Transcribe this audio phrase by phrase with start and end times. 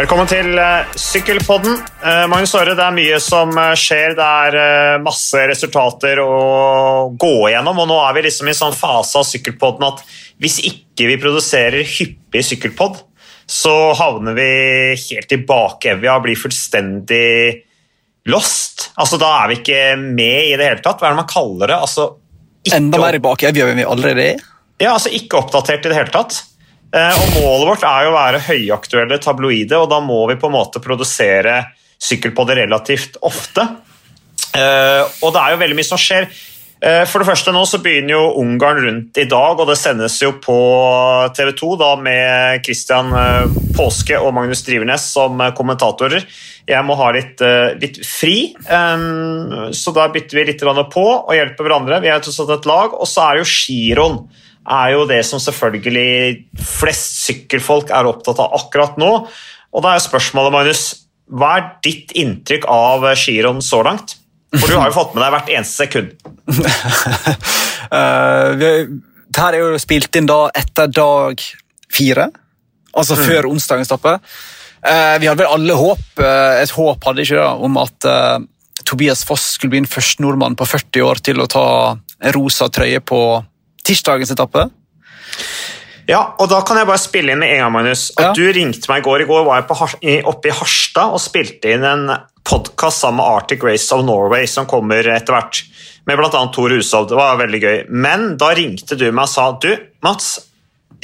[0.00, 1.74] Velkommen til uh, Sykkelpodden.
[2.00, 4.14] Uh, Magnus Aare, det er mye som uh, skjer.
[4.16, 7.82] Det er masse resultater å gå igjennom.
[7.82, 10.00] Og nå er vi liksom i en sånn fase av Sykkelpodden at
[10.40, 12.96] hvis ikke vi produserer hyppig sykkelpodd,
[13.44, 14.48] så havner vi
[15.02, 17.60] helt i bakevja og blir fullstendig
[18.32, 18.94] lost.
[18.96, 20.96] Altså, Da er vi ikke med i det hele tatt.
[20.96, 21.76] Hva er det man kaller det?
[21.90, 22.14] Altså,
[22.72, 24.48] Enda mer i bakevja enn vi allerede er?
[24.80, 26.46] Ja, altså ikke oppdatert i det hele tatt.
[26.90, 30.50] Eh, og Målet vårt er jo å være høyaktuelle tabloide, og da må vi på
[30.50, 31.62] en måte produsere
[32.00, 33.66] sykkelpodder relativt ofte.
[34.58, 36.26] Eh, og det er jo veldig mye som skjer.
[36.80, 40.16] Eh, for det første nå så begynner jo Ungarn rundt i dag, og det sendes
[40.18, 40.58] jo på
[41.36, 43.12] TV 2 da med Christian
[43.76, 46.26] Påske og Magnus Drivernes som kommentatorer.
[46.66, 47.42] Jeg må ha litt,
[47.82, 52.02] litt fri, så da bytter vi litt på og hjelper hverandre.
[52.02, 54.22] Vi er tross alt et lag, og så er det jo giroen
[54.70, 59.12] er jo det som selvfølgelig flest sykkelfolk er opptatt av akkurat nå.
[59.70, 60.84] Og da er spørsmålet, Magnus,
[61.30, 64.16] hva er ditt inntrykk av skirenn så langt?
[64.56, 66.14] For du har jo fått med deg hvert eneste sekund.
[67.94, 71.42] uh, det her er jo spilt inn da etter dag
[71.90, 72.26] fire,
[72.90, 73.22] altså mm.
[73.28, 74.16] før onsdagens etappe.
[74.80, 78.10] Uh, vi hadde vel alle håp, uh, et håp hadde ikke da, om at
[78.88, 82.66] Tobias Foss skulle bli den første nordmann på 40 år til å ta en rosa
[82.74, 83.20] trøye på
[83.86, 84.68] tirsdagens etappe.
[86.10, 88.08] Ja, og da kan jeg bare spille inn med en gang, Magnus.
[88.18, 88.34] At ja.
[88.34, 89.24] Du ringte meg i går.
[89.24, 92.08] I går var jeg oppe i Harstad og spilte inn en
[92.46, 95.62] podkast sammen med Arctic Race of Norway, som kommer etter hvert.
[96.08, 96.44] Med bl.a.
[96.54, 97.12] Tor Hushovd.
[97.12, 97.82] Det var veldig gøy.
[97.92, 99.70] Men da ringte du meg og sa du,
[100.02, 100.32] Mats,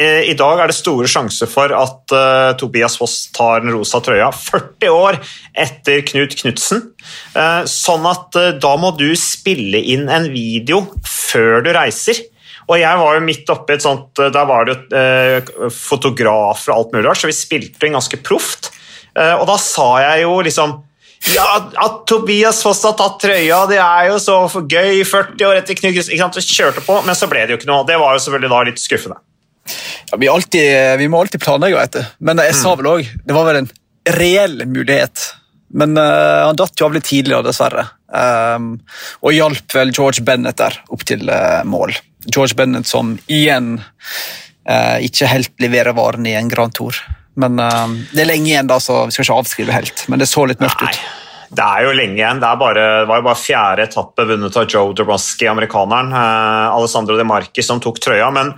[0.00, 4.00] eh, i dag er det store sjanser for at uh, Tobias Foss tar den rosa
[4.02, 5.20] trøya 40 år
[5.54, 6.88] etter Knut Knutsen.
[7.36, 12.26] Uh, sånn at uh, da må du spille inn en video før du reiser.
[12.66, 16.72] Og jeg var jo midt oppi et sånt eh, Der var det jo eh, fotografer
[16.72, 18.72] og alt mulig rart, så vi spilte inn ganske proft.
[19.16, 20.82] Eh, og da sa jeg jo liksom
[21.32, 21.46] ja,
[21.82, 25.00] at Tobias Foss har tatt trøya, det er jo så gøy.
[25.08, 26.44] 40 år etter Knut Kristiansen.
[26.44, 27.86] Kjørte på, men så ble det jo ikke noe.
[27.88, 29.16] Det var jo selvfølgelig da litt skuffende.
[30.12, 30.68] Ja, vi, alltid,
[31.00, 32.12] vi, må alltid planlegge, vet du.
[32.28, 32.60] Men jeg mm.
[32.60, 33.72] sa vel òg Det var vel en
[34.14, 35.24] reell mulighet.
[35.74, 37.88] Men uh, han datt jo av litt tidligere, dessverre.
[38.06, 38.76] Um,
[39.24, 41.96] og hjalp vel George Bennett der opp til uh, mål.
[42.32, 43.76] George Bennett som igjen
[44.68, 46.98] eh, ikke helt leverer varen i en Grand Tour.
[47.36, 50.06] Men eh, det er lenge igjen, da, så vi skal ikke avskrive helt.
[50.08, 51.00] Men det så litt mørkt ut.
[51.56, 52.40] Det er jo lenge igjen.
[52.42, 56.10] Det, bare, det var jo bare fjerde etappe vunnet av Joe Dobroski, amerikaneren.
[56.12, 58.32] Eh, Alessandro De Marchi som tok trøya.
[58.34, 58.56] men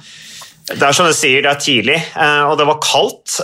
[0.69, 1.97] det er som du sier, det er tidlig,
[2.45, 3.39] og det var kaldt.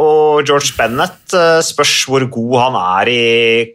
[0.00, 1.34] Og George Bennett
[1.66, 3.24] spørs hvor god han er i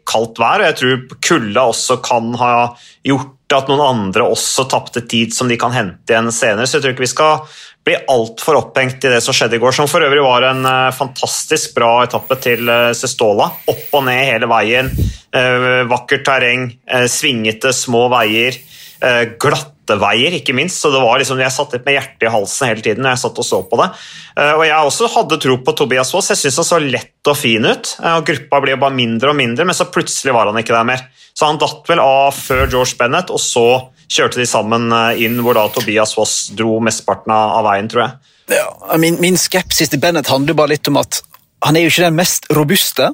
[0.10, 0.64] kaldt vær.
[0.64, 2.54] og Jeg tror kulda også kan ha
[3.06, 6.66] gjort at noen andre også tapte tid som de kan hente igjen senere.
[6.66, 7.46] Så jeg tror ikke vi skal
[7.86, 11.78] bli altfor opphengt i det som skjedde i går, som for øvrig var en fantastisk
[11.78, 13.52] bra etappe til Sestola.
[13.70, 14.90] Opp og ned hele veien.
[15.94, 16.72] Vakkert terreng,
[17.06, 18.58] svingete små veier.
[19.38, 20.78] glatte veier, ikke minst.
[20.84, 23.24] Så det var liksom, Jeg satt litt med hjertet i halsen hele tiden når jeg
[23.24, 23.90] satt og så på det.
[24.46, 26.30] og Jeg også hadde tro på Tobias Foss.
[26.30, 27.96] Jeg syns han så lett og fin ut.
[28.00, 31.08] og Gruppa ble bare mindre og mindre, men så plutselig var han ikke der mer.
[31.34, 33.68] Så han datt vel av før George Bennett, og så
[34.10, 38.36] kjørte de sammen eh, inn hvor da Tobias Foss dro mesteparten av veien, tror jeg.
[38.50, 41.22] Ja, min, min, skepsis til Bennett handler bare litt om at
[41.66, 43.12] han er jo ikke den mest robuste.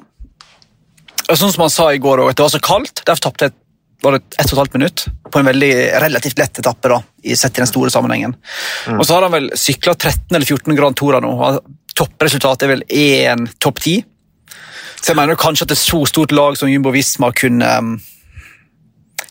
[1.26, 3.56] Sånn som han sa i går, at det var så kaldt, derfor tapte jeg
[4.06, 5.70] var det ett og et halvt minutt på en veldig
[6.02, 6.90] relativt lett etappe.
[6.92, 7.00] da,
[7.34, 8.36] sett i den store sammenhengen.
[8.86, 8.98] Mm.
[8.98, 11.32] Og Så har han vel sykla 13 eller 14 Grand Tourer nå.
[11.96, 13.96] Toppresultatet er vel én topp ti.
[15.00, 17.96] Så jeg mener kanskje at et så stort lag som Jumbo Visma kunne um,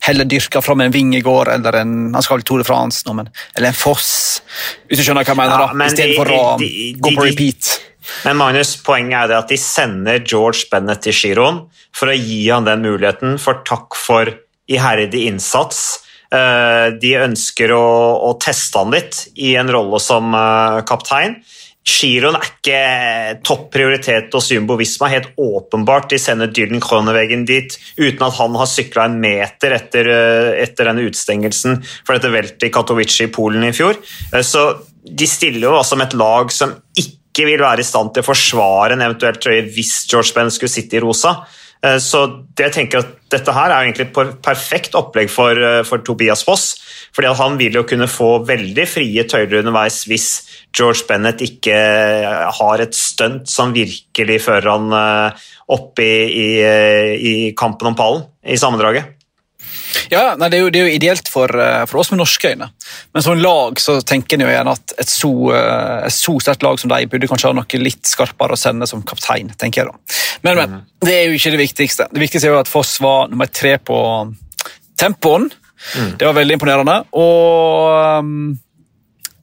[0.05, 3.71] heller dyrka fram en Vingegård eller en han skal Tour de France nå, men, eller
[3.71, 4.41] en Foss,
[4.87, 5.65] hvis du skjønner hva jeg mener.
[5.65, 7.73] Ja, Istedenfor å de, de, gå på repeat.
[8.25, 11.63] Men Magnus, poenget er det at de sender George Bennett til giroen
[11.95, 14.29] for å gi han den muligheten, for takk for
[14.71, 15.83] iherdig innsats.
[16.33, 17.85] Eh, de ønsker å,
[18.29, 21.39] å teste han litt i en rolle som eh, kaptein.
[21.85, 22.77] Giroen er ikke
[23.45, 25.09] topp prioritet hos Jumbo Visma.
[25.11, 26.09] Helt åpenbart.
[26.09, 30.89] De sender Dylan Kronewegen dit uten at han har sykla en meter etter, eh, etter
[30.89, 34.01] denne utstengelsen for dette veltet i Katowice i Polen i fjor.
[34.41, 34.65] Så
[35.05, 38.29] de stiller jo altså med et lag som ikke vil være i stand til å
[38.31, 41.37] forsvare en eventuell trøye hvis George Benn skulle sitte i rosa.
[41.83, 42.21] Eh, så
[42.57, 46.75] jeg tenker at dette her er egentlig et perfekt opplegg for, for Tobias Foss.
[47.15, 50.29] fordi Han vil jo kunne få veldig frie tøyler underveis hvis
[50.75, 51.75] George Bennett ikke
[52.59, 55.45] har et stunt som virkelig fører han eh,
[55.75, 56.47] opp i, i,
[57.17, 59.15] i kampen om pallen i sammendraget.
[60.11, 62.51] Ja, nei, det, er jo, det, er jo, ideelt for, eh, for, oss med norske
[62.53, 62.69] øyne,
[63.15, 66.79] men som lag så tenker en igjen at et så, eh, et så sterkt lag
[66.81, 69.51] som de burde kanskje ha noe litt skarpere å sende som kaptein.
[69.57, 70.17] tenker jeg da.
[70.43, 70.85] Men, men, mm.
[71.07, 72.09] det er jo ikke det viktigste.
[72.11, 73.99] Det viktigste er jo at Foss var nummer tre på
[74.99, 75.49] tempoen.
[75.95, 76.15] Mm.
[76.19, 76.97] Det var veldig imponerende.
[77.17, 78.55] Og um,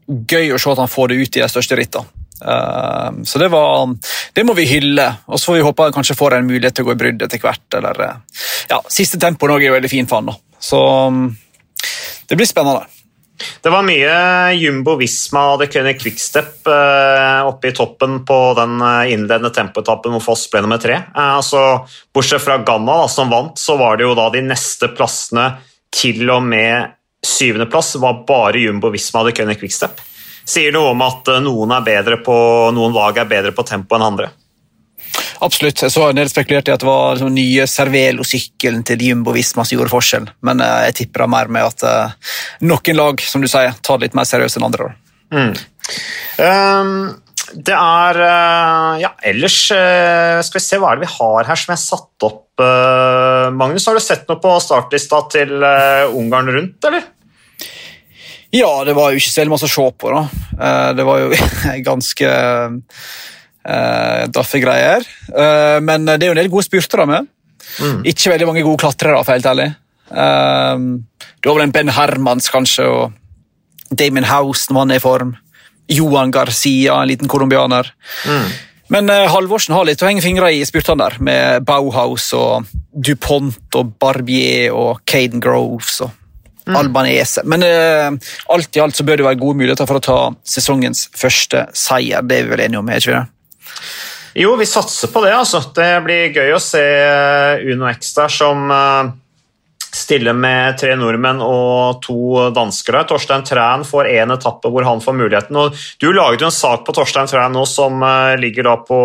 [0.08, 2.21] gøy å se at han får det ut i de største rittene.
[2.42, 3.92] Uh, så det, var,
[4.34, 6.86] det må vi hylle, og så får vi håpe han kanskje får en mulighet til
[6.86, 7.66] å gå i brudd etter hvert.
[7.78, 10.58] Eller, uh, ja, Siste tempoen er jo veldig fin for han, da.
[10.62, 10.82] så
[11.12, 11.28] um,
[12.30, 12.88] det blir spennende.
[13.62, 14.14] Det var mye
[14.54, 20.14] Jumbo Visma og The kunne Quickstep uh, oppe i toppen på den uh, innledende tempoetappen
[20.14, 21.00] hvor Foss ble nummer tre.
[21.18, 21.82] Altså,
[22.14, 25.48] bortsett fra Ganna, som vant, så var det jo da de neste plassene
[25.92, 30.00] til og med syvendeplass var bare Jumbo Visma og The kunne Quickstep
[30.44, 31.74] sier noe om at eh, noen,
[32.24, 32.36] på,
[32.74, 34.30] noen lag er bedre på tempo enn andre.
[35.42, 35.82] Absolutt.
[35.82, 39.66] Jeg så en del spekulert i at det var liksom, nye Cervelo-sykkelen til Jumbo Visma
[39.66, 43.50] som gjorde forskjell, men uh, jeg tipper mer med at uh, noen lag som du
[43.50, 44.92] sier, tar det litt mer seriøst enn andre.
[45.34, 45.52] Mm.
[46.38, 46.92] Um,
[47.52, 48.18] det er
[49.02, 52.26] Ja, ellers skal vi se hva er det vi har her som jeg har satt
[52.28, 52.62] opp.
[53.58, 57.04] Magnus, har du sett noe på startlista til Ungarn rundt, eller?
[58.52, 60.10] Ja, det var jo ikke så veldig masse å se på.
[60.12, 60.22] da.
[60.52, 61.30] Eh, det var jo
[61.90, 62.32] ganske
[63.62, 65.06] uh, daffe greier.
[65.32, 67.30] Uh, men det er jo en del gode spurtere med.
[67.80, 68.02] Mm.
[68.12, 69.70] Ikke veldig mange gode klatrere, for helt ærlig.
[70.12, 75.06] Uh, det var vel en Ben Hermans, kanskje, og Damon House når han er i
[75.06, 75.32] form.
[75.92, 77.88] Johan Garcia, en liten colombianer.
[78.28, 78.48] Mm.
[78.92, 83.80] Men uh, Halvorsen har litt å henge fingra i spurtene der, med Bauhaus og DuPont
[83.80, 86.02] og Barbier og Caden Groves.
[86.04, 86.18] og
[86.66, 86.76] Mm.
[86.78, 87.42] Albanese.
[87.44, 91.08] Men uh, alt i alt så bør det være gode muligheter for å ta sesongens
[91.18, 92.22] første seier.
[92.22, 93.24] Det er vi vel enige om, er ikke det?
[94.34, 95.34] Jo, vi satser på det.
[95.36, 95.60] altså.
[95.74, 96.84] Det blir gøy å se
[97.68, 99.10] Uno X der som uh,
[99.92, 103.04] stiller med tre nordmenn og to danskere.
[103.08, 105.58] Torstein Træn får én etappe hvor han får muligheten.
[105.58, 109.02] og Du laget jo en sak på Torstein Træn nå som uh, ligger da på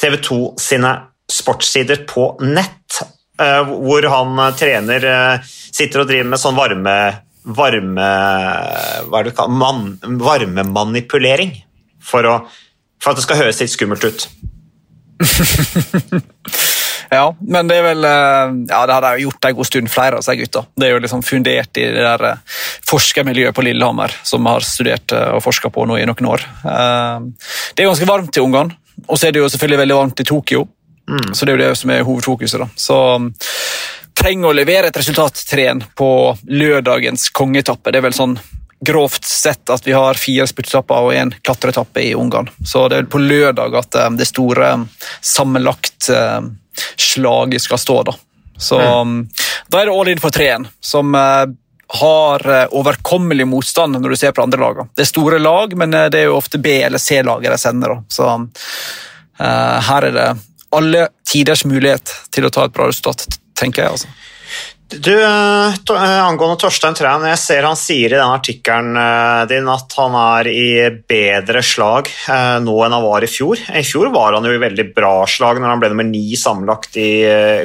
[0.00, 0.94] TV 2 sine
[1.32, 3.01] sportssider på nett.
[3.42, 6.96] Eh, hvor han eh, trener eh, Sitter og driver med sånn varme
[7.42, 8.08] varme
[9.10, 11.56] hva er det man, varmemanipulering
[11.98, 12.28] for,
[13.02, 14.26] for at det skal høres litt skummelt ut.
[17.16, 20.26] ja, men det er vel Ja, det hadde jeg gjort en god stund, flere av
[20.28, 20.62] seg gutta.
[20.78, 22.38] Det er jo liksom fundert i det der
[22.86, 26.46] forskermiljøet på Lillehammer som har studert og forska på nå i noen år.
[26.62, 28.70] Det er ganske varmt i Ungarn,
[29.08, 30.62] og så er det jo selvfølgelig veldig varmt i Tokyo.
[31.10, 31.34] Mm.
[31.34, 32.60] Så det er jo det som er hovedfokuset.
[32.60, 32.68] da.
[32.76, 33.30] Så um,
[34.14, 36.10] trenger å levere et resultat til på
[36.48, 37.92] lørdagens kongeetappe.
[37.92, 38.36] Det er vel sånn
[38.82, 42.50] grovt sett at vi har fire spyttetapper og én klatreetappe i Ungarn.
[42.66, 44.88] Så det er på lørdag at um, det store um,
[45.20, 46.10] sammenlagt
[46.96, 48.02] slaget skal stå.
[48.02, 48.14] Da
[48.58, 49.28] Så mm.
[49.68, 51.46] da er det all in for treen, som uh,
[52.02, 54.82] har uh, overkommelig motstand når du ser på andre lag.
[54.96, 57.98] Det er store lag, men uh, det er jo ofte B- eller C-laget de sender.
[58.08, 58.48] Så Så
[59.42, 60.26] her er det
[60.72, 63.26] alle tiders mulighet til å ta et bra resultat,
[63.58, 63.96] tenker jeg.
[63.98, 64.08] altså.
[64.98, 69.68] Du, eh, eh, Angående Torstein Træn, jeg ser han sier i den artikkelen eh, din
[69.70, 70.66] at han er i
[71.08, 72.10] bedre slag
[72.62, 73.60] nå enn han var i fjor.
[73.72, 76.98] I fjor var han jo i veldig bra slag når han ble nummer ni sammenlagt
[77.00, 77.10] i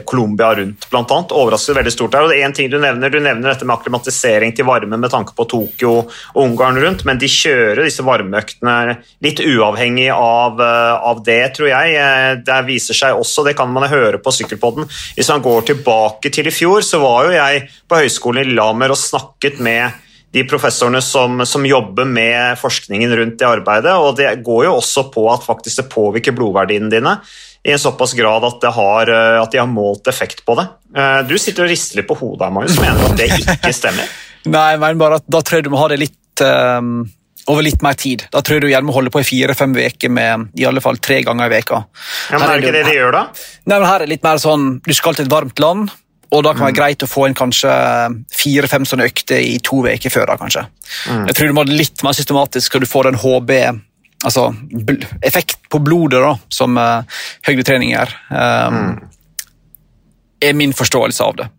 [0.08, 1.04] Colombia rundt bl.a.
[1.04, 2.26] Overrasket veldig stort der.
[2.26, 5.12] og det er en ting Du nevner du nevner dette med akklimatisering til varme med
[5.12, 11.24] tanke på Tokyo og Ungarn rundt, men de kjører disse varmeøktene litt uavhengig av, av
[11.26, 12.42] det, tror jeg.
[12.48, 14.88] Det viser seg også, det kan man høre på Sykkelpodden,
[15.18, 18.52] hvis man går tilbake til i fjor, så var var jo jeg på høyskolen i
[18.52, 20.04] Lillehammer og snakket med
[20.36, 25.08] de professorene som, som, jobber med forskningen rundt det arbeidet, og det går jo også
[25.14, 27.18] på at faktisk det påvirker blodverdiene dine
[27.68, 30.68] i en såpass grad at, har, eh, at de har målt effekt på det.
[30.96, 34.08] Eh, du sitter og rister litt på hodet, Magnus, mener at det ikke stemmer?
[34.58, 37.02] Nei, men bare at da tror jeg du må ha det litt um,
[37.52, 38.24] over litt mer tid.
[38.32, 41.00] Da tror jeg du gjerne må holde på i fire-fem uker med i alle fall
[41.04, 41.82] tre ganger i veka.
[42.32, 43.24] Ja, men er det ikke det de gjør, da?
[43.66, 45.92] Nei, men her er det litt mer sånn, Du skal til et varmt land.
[46.36, 47.72] Og da kan det være greit å få inn kanskje
[48.36, 50.26] fire-fem sånne økter i to uker før.
[50.28, 50.66] da, kanskje.
[51.08, 51.28] Mm.
[51.30, 53.54] Jeg tror du må det litt mer systematisk skal du få den HB,
[54.28, 54.50] altså
[55.24, 58.12] effekt på blodet, da, som uh, høydetrening er.
[58.28, 58.98] Um, mm.
[60.50, 61.52] er min forståelse av det.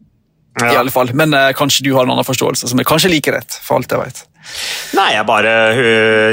[0.59, 0.73] Ja.
[0.73, 1.13] i alle fall.
[1.15, 3.61] Men uh, kanskje du har en annen forståelse, som er kanskje like rett.
[3.63, 4.25] for alt jeg vet.
[4.97, 5.53] Nei, jeg bare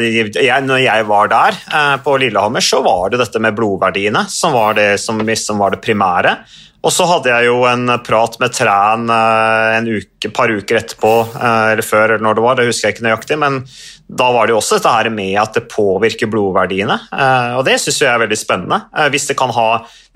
[0.02, 4.56] jeg, Når jeg var der, uh, på Lillehammer, så var det dette med blodverdiene som
[4.56, 6.38] var det, som, som var det primære.
[6.86, 11.14] Og så hadde jeg jo en prat med Træn eh, en uke, par uker etterpå,
[11.34, 13.58] eh, eller før, eller når det var, det husker jeg ikke nøyaktig, men
[14.06, 17.00] da var det jo også dette her med at det påvirker blodverdiene.
[17.10, 18.84] Eh, og det syns jeg er veldig spennende.
[19.16, 19.70] Hvis det kan ha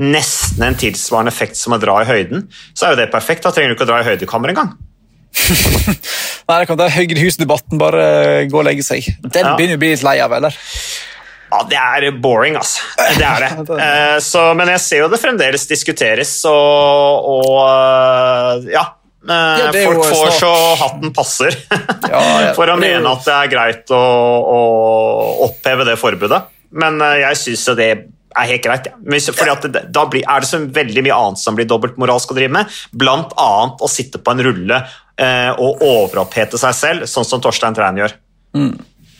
[0.05, 2.45] nesten en tilsvarende effekt som å dra i høyden,
[2.77, 3.47] så er jo det perfekt.
[3.47, 4.75] Da trenger du ikke å dra i høydekammer engang.
[6.49, 8.05] Nei, det kan ta høydehusdebatten bare
[8.49, 9.09] gå og legge seg.
[9.25, 9.55] Den Ja.
[9.57, 10.55] begynner å bli litt lei av, eller?
[11.49, 12.83] Ja, det er boring, altså.
[13.19, 13.79] Det er det.
[13.81, 18.85] Eh, så, men jeg ser jo det fremdeles diskuteres, og, og eh, ja.
[19.25, 21.51] Eh, Ja, Folk får så hatten passer
[22.13, 22.53] Ja, ja.
[22.55, 24.61] for å mene at det er greit å, å
[25.49, 26.39] oppheve det forbudet.
[26.79, 28.87] Men jeg syns jo det er helt greit.
[28.87, 29.19] Ja.
[29.33, 32.37] Fordi at det, da blir, er det så veldig mye annet som blir dobbeltmoralsk å
[32.37, 34.77] drive med, blant annet å sitte på en rulle
[35.19, 38.15] eh, og overopphete seg selv, sånn som Torstein Træn gjør.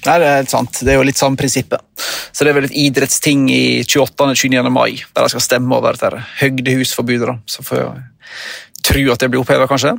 [0.05, 0.79] Nei, det er helt sant.
[0.85, 1.83] Det er jo litt samme prinsippet.
[2.31, 4.29] Så det er vel et idrettsting i 28.
[4.29, 4.71] og 29.
[4.71, 7.35] mai, der de skal stemme over dette høgdehusforbudet.
[7.49, 7.91] Så får jeg
[8.89, 9.97] tro at det blir oppheva, kanskje.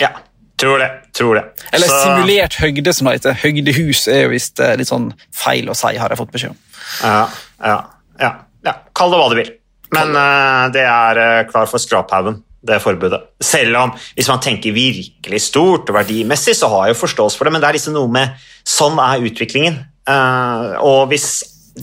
[0.00, 0.14] Ja,
[0.60, 0.90] tror det.
[1.16, 1.44] Tror det.
[1.72, 3.38] Eller Så- simulert høgde, som det heter.
[3.44, 6.60] Høgdehus er jo visst eh, litt sånn feil å si, har jeg fått beskjed om.
[7.02, 7.28] Ja,
[7.64, 7.78] ja,
[8.20, 8.34] ja,
[8.64, 8.74] ja.
[8.94, 9.52] Kall det hva du vil.
[9.92, 13.22] Men eh, det er uh, klar for skraphaugen, det forbudet.
[13.40, 17.48] Selv om hvis man tenker virkelig stort og verdimessig, så har jeg jo forståelse for
[17.48, 19.78] det, men det er liksom noe med Sånn er utviklingen.
[20.04, 21.30] Uh, og hvis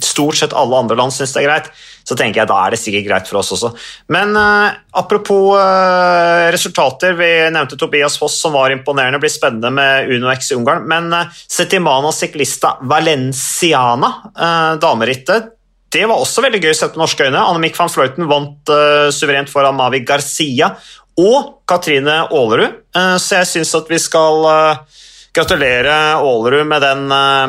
[0.03, 1.69] stort sett alle andre land syns det er greit,
[2.07, 3.72] så tenker jeg da er det sikkert greit for oss også.
[4.13, 10.13] Men uh, apropos uh, resultater, vi nevnte Tobias Foss som var imponerende, blir spennende med
[10.13, 15.56] Uno X i Ungarn, men uh, Settimana Ciclista Valenciana, uh, damerittet,
[15.94, 17.39] det var også veldig gøy sett med norske øyne.
[17.39, 20.74] Annemiek van Fløyten vant uh, suverent foran Mavi Garcia
[21.17, 25.03] og Katrine Aalerud, uh, så jeg syns at vi skal uh,
[25.36, 26.88] gratulere Aalerud med,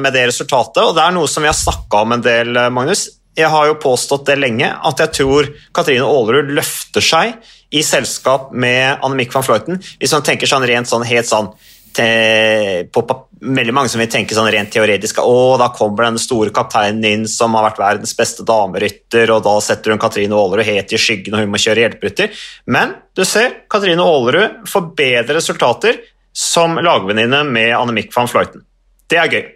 [0.05, 0.83] med det resultatet.
[0.85, 3.09] Og det er noe som vi har snakka om en del, Magnus.
[3.39, 7.39] Jeg har jo påstått det lenge, at jeg tror Katrine Aalerud løfter seg
[7.75, 11.51] i selskap med Annemiek van Fløyten, Hvis man tenker sånn rent sånn helt sånn
[11.99, 16.53] på pap- veldig mange som vil tenke sånn rent teoretisk å, da kommer den store
[16.55, 20.95] kapteinen inn som har vært verdens beste damerytter, og da setter hun Katrine Aalerud helt
[20.95, 22.41] i skyggen, og hun må kjøre hjelperytter.
[22.75, 26.01] Men du ser, Katrine Aalerud får bedre resultater
[26.35, 28.67] som lagvenninne med Annemiek van Fleuten.
[29.09, 29.47] Det er gøy.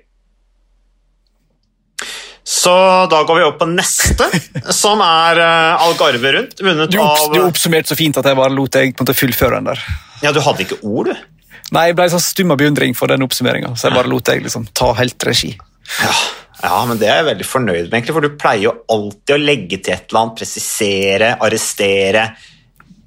[2.42, 2.72] Så
[3.06, 4.26] da går vi opp på neste,
[4.82, 8.38] som er uh, Algarve rundt, vunnet Du, opp, av du oppsummerte så fint at jeg
[8.38, 9.84] bare lot deg på fullføre den der.
[10.22, 11.28] Ja, du hadde ikke ord, du?
[11.73, 14.43] Nei, Jeg ble sånn stum av beundring for den oppsummeringa, så jeg bare lot deg
[14.45, 15.55] liksom ta helt regi.
[16.02, 16.12] Ja,
[16.62, 19.41] ja, men det er jeg veldig fornøyd med, egentlig, for du pleier jo alltid å
[19.41, 22.26] legge til et eller annet, presisere, arrestere,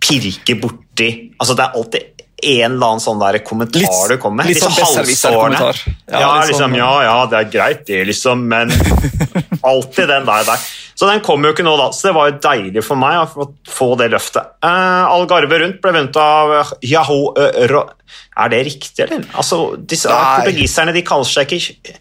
[0.05, 1.07] pirke borti
[1.39, 2.11] Altså, det er alltid
[2.45, 4.49] en eller annen sånn der kommentar Litt- du kommer med.
[4.51, 5.57] litt sånn halvsårende.
[5.57, 5.95] halvsårene.
[6.11, 8.69] Ja, Ja, liksom, sånn- ja, ja, det er greit, det, liksom, men
[9.63, 10.59] alltid den der, der.
[10.95, 11.89] Så den kom jo ikke nå, da.
[11.91, 13.49] Så det var jo deilig for meg å få-
[13.99, 14.45] det løftet.
[14.63, 17.83] Uh, Algarve rundt ble vunnet av Yahoo uh.
[18.37, 19.25] Er det riktig, eller?
[19.35, 20.07] Altså, disse
[20.45, 21.95] portugiserne, de kaller seg ikke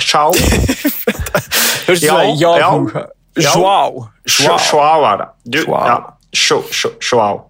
[0.00, 0.32] Chao?
[0.32, 2.90] Høres ut som Yahoo.
[3.36, 4.06] Joao.
[4.26, 5.04] Joao.
[5.12, 5.26] Er det.
[5.44, 5.58] Du.
[5.68, 5.96] Ja.
[6.32, 7.42] Jo- jo- Joao.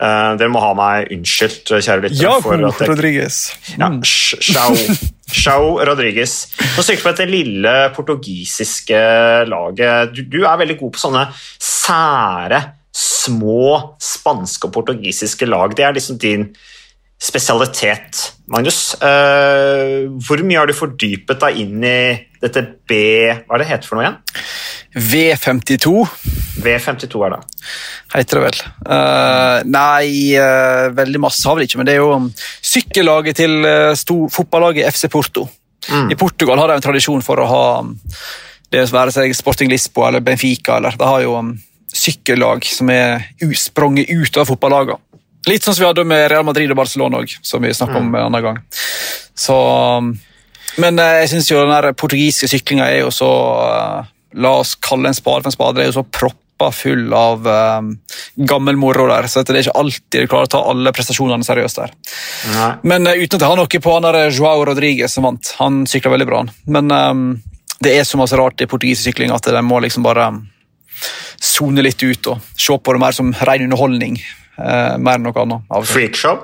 [0.00, 2.20] Eh, dere må ha meg unnskyldt, kjære lyttere.
[2.68, 3.38] at jeg- Rodriguez.
[3.78, 4.96] ja, Sjau Joao.
[5.28, 6.46] Joao Rodriguez.
[6.76, 9.00] Nå søker på dette lille portugisiske
[9.50, 10.14] laget.
[10.14, 11.24] Du, du er veldig god på sånne
[11.58, 12.62] sære,
[12.94, 15.74] små spanske og portugisiske lag.
[15.76, 16.48] Det er liksom din
[17.18, 18.94] spesialitet, Magnus.
[19.02, 22.00] Eh, hvor mye har du fordypet deg inn i
[22.38, 22.98] dette B...
[23.42, 24.18] Hva er det heter for noe igjen?
[24.94, 25.92] V52
[26.62, 27.40] V52 er det.
[28.14, 28.60] heter det vel.
[28.82, 32.28] Uh, nei, uh, veldig masse har vi ikke, men det er jo um,
[32.64, 35.46] sykkellaget til uh, fotballaget FC Porto.
[35.88, 37.94] I Portugal har de en tradisjon for å ha um,
[38.68, 40.76] det være seg Sporting Lisboa eller Benfica.
[40.76, 41.54] eller De har jo um,
[41.94, 45.00] sykkellag som er sprunget ut av fotballagene.
[45.48, 48.10] Litt sånn som vi hadde med Real Madrid og Barcelona òg, som vi snakket om
[48.12, 48.60] en annen gang.
[49.38, 49.56] Så,
[49.98, 50.12] um,
[50.82, 53.32] men eh, jeg syns jo den der portugisiske syklinga er jo så
[53.64, 55.78] eh, La oss kalle en spade for en spade.
[55.78, 57.94] Det er jo så proppa full av um,
[58.36, 61.80] gammel moro der, så det er ikke alltid du klarer å ta alle prestasjonene seriøst
[61.80, 61.94] der.
[62.52, 62.68] Nei.
[62.92, 65.54] Men uten at jeg har noe på han der Joao Rodriguez som vant.
[65.62, 66.42] Han sykla veldig bra.
[66.44, 66.52] han.
[66.68, 67.24] Men um,
[67.80, 70.28] det er så masse rart i portugisisk sykling at de må liksom bare
[71.40, 74.18] sone litt ut og se på det mer som ren underholdning.
[74.58, 75.74] Eh, mer enn noe annet.
[75.88, 76.40] Freakshow.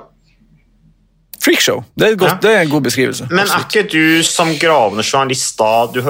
[1.45, 1.83] Freakshow.
[1.95, 2.37] Det er, godt, Ja.
[2.41, 3.27] det er en god beskrivelse.
[3.29, 6.01] Men er ikke du som gravende journalist da du,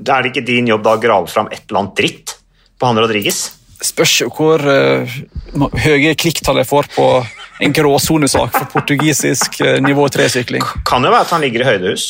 [0.00, 2.36] Er det ikke din jobb da å grave fram et eller annet dritt
[2.78, 3.40] på han Rodriges?
[3.80, 5.18] Spørs jo hvor uh,
[5.84, 7.06] høye klikktall jeg får på
[7.60, 10.64] en gråsonesak for portugisisk uh, nivå 3-sykling.
[10.88, 12.06] Kan jo være at han ligger i høydehus.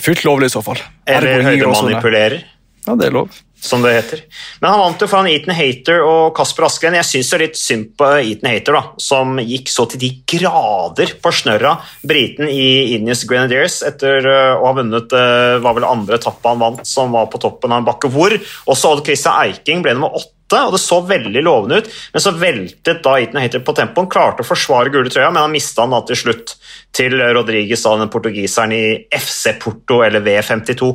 [0.00, 0.80] Fullt lovlig i så fall.
[1.08, 2.44] Eller høydemanipulerer.
[2.86, 3.32] Ja, det er lov.
[3.60, 4.22] Som det heter.
[4.60, 6.96] Men han vant jo foran Eaton Hater og Kasper Askren.
[6.96, 11.34] Jeg syns litt synd på Eaton Hater, da, som gikk så til de grader på
[11.34, 11.76] snørra,
[12.06, 16.60] briten i Inius Grenadiers, etter uh, å ha vunnet uh, var vel andre etappe han
[16.62, 20.16] vant, som var på toppen av en bakke hvor også Odd Christian Eiking ble nummer
[20.16, 24.08] åtte og det så veldig lovende ut, men så veltet da Eaton Hater på tempoen,
[24.10, 26.56] klarte å forsvare gule trøya, men han mista den da til slutt
[26.96, 30.90] til Rodriguez, den portugiseren i FC Porto, eller V52.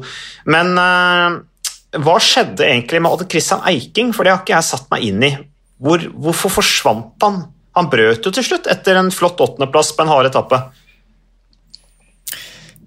[0.51, 1.37] Men uh,
[2.03, 5.23] hva skjedde egentlig med Odd Christian Eiking, for det har ikke jeg satt meg inn
[5.25, 5.33] i.
[5.83, 7.43] Hvor, hvorfor forsvant han?
[7.75, 10.61] Han brøt jo til slutt etter en flott åttendeplass på en hard etappe.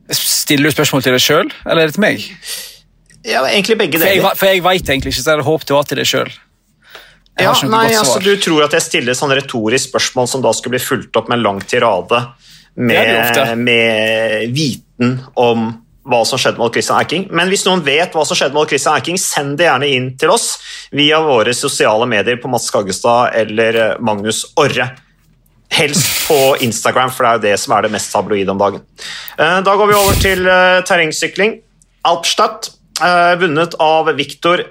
[0.09, 2.25] Stiller du spørsmål til deg sjøl, eller er det til meg?
[3.29, 4.09] Ja, egentlig begge deler.
[4.09, 6.09] For jeg, for jeg veit egentlig ikke, så jeg hadde håpet det var til deg
[6.09, 6.31] sjøl.
[7.39, 10.83] Ja, nei, altså, du tror at jeg stiller sånn retorisk spørsmål som da skulle bli
[10.83, 12.25] fulgt opp med en lang tirade
[12.75, 15.69] med, med viten om
[16.09, 17.27] hva som skjedde med Christian Erking.
[17.35, 20.33] Men hvis noen vet hva som skjedde med Christian Erking, send det gjerne inn til
[20.33, 20.49] oss
[20.95, 24.91] via våre sosiale medier på Mats Kaggestad eller eh, Magnus Orre.
[25.69, 28.85] Helst på Instagram, for det er jo det som er det mest tabloide om dagen.
[29.37, 31.61] Eh, da går vi over til eh, terrengsykling.
[32.09, 32.73] Alpstadt,
[33.39, 34.65] vunnet av Viktor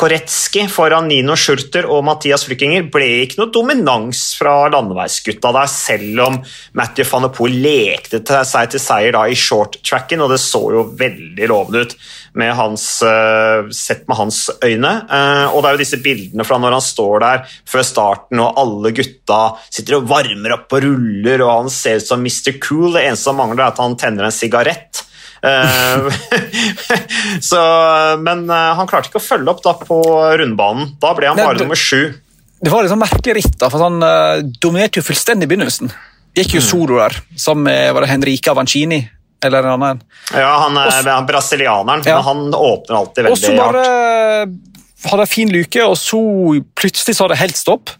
[0.00, 6.22] Koretski foran Nino Schurter og Mathias Flykkinger ble ikke noe dominans fra landeveisgutta der, selv
[6.24, 6.38] om
[6.78, 10.86] Matthew van der Poel lekte seg til seier da i short-tracken, og det så jo
[11.00, 11.96] veldig lovende ut
[12.40, 14.92] med hans, uh, sett med hans øyne.
[15.10, 18.60] Uh, og det er jo disse bildene fra når han står der før starten, og
[18.60, 22.56] alle gutta sitter og varmer opp og ruller, og han ser ut som Mr.
[22.62, 22.94] Cool.
[22.94, 25.04] Det eneste som mangler, er at han tenner en sigarett.
[25.42, 26.12] Eh,
[27.50, 27.60] så,
[28.20, 30.00] men eh, han klarte ikke å følge opp da på
[30.40, 30.94] rundbanen.
[31.00, 32.10] Da ble han bare Nei, nummer sju.
[32.60, 35.88] Det var et sånn merkelig ritt, da, for han uh, dominerte jo fullstendig i begynnelsen.
[36.36, 36.66] Gikk jo mm.
[36.66, 37.16] solo der,
[37.56, 39.00] med var det Henrica Avancini.
[39.40, 40.02] Eller en annen.
[40.36, 42.18] Ja, han er Også, brasilianeren, ja.
[42.18, 43.40] men han åpner alltid veldig hardt.
[43.40, 46.20] Og så bare hadde jeg fin luke, og så
[46.76, 47.94] plutselig så hadde det helt stopp.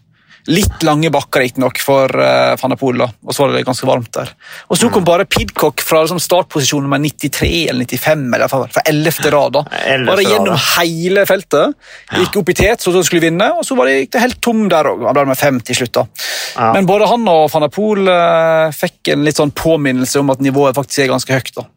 [0.49, 4.31] Litt lange bakker riktignok for uh, Van og så var det ganske varmt der.
[4.73, 5.07] Og Så kom mm.
[5.07, 9.11] bare Pidcock fra liksom, startposisjon nummer 93 eller 95, eller fra 11.
[9.33, 9.57] rad.
[9.59, 9.63] da.
[10.07, 11.77] Bare gjennom hele feltet.
[12.17, 14.41] Gikk opp i tet, så han skulle vinne, og så var det, gikk det helt
[14.41, 15.05] tom der òg.
[15.09, 15.93] Han ble med fem til slutt.
[15.99, 16.07] da.
[16.55, 16.71] Ja.
[16.73, 21.05] Men både han og Fannapol uh, fikk en litt sånn påminnelse om at nivået faktisk
[21.05, 21.53] er ganske høyt.
[21.59, 21.67] da.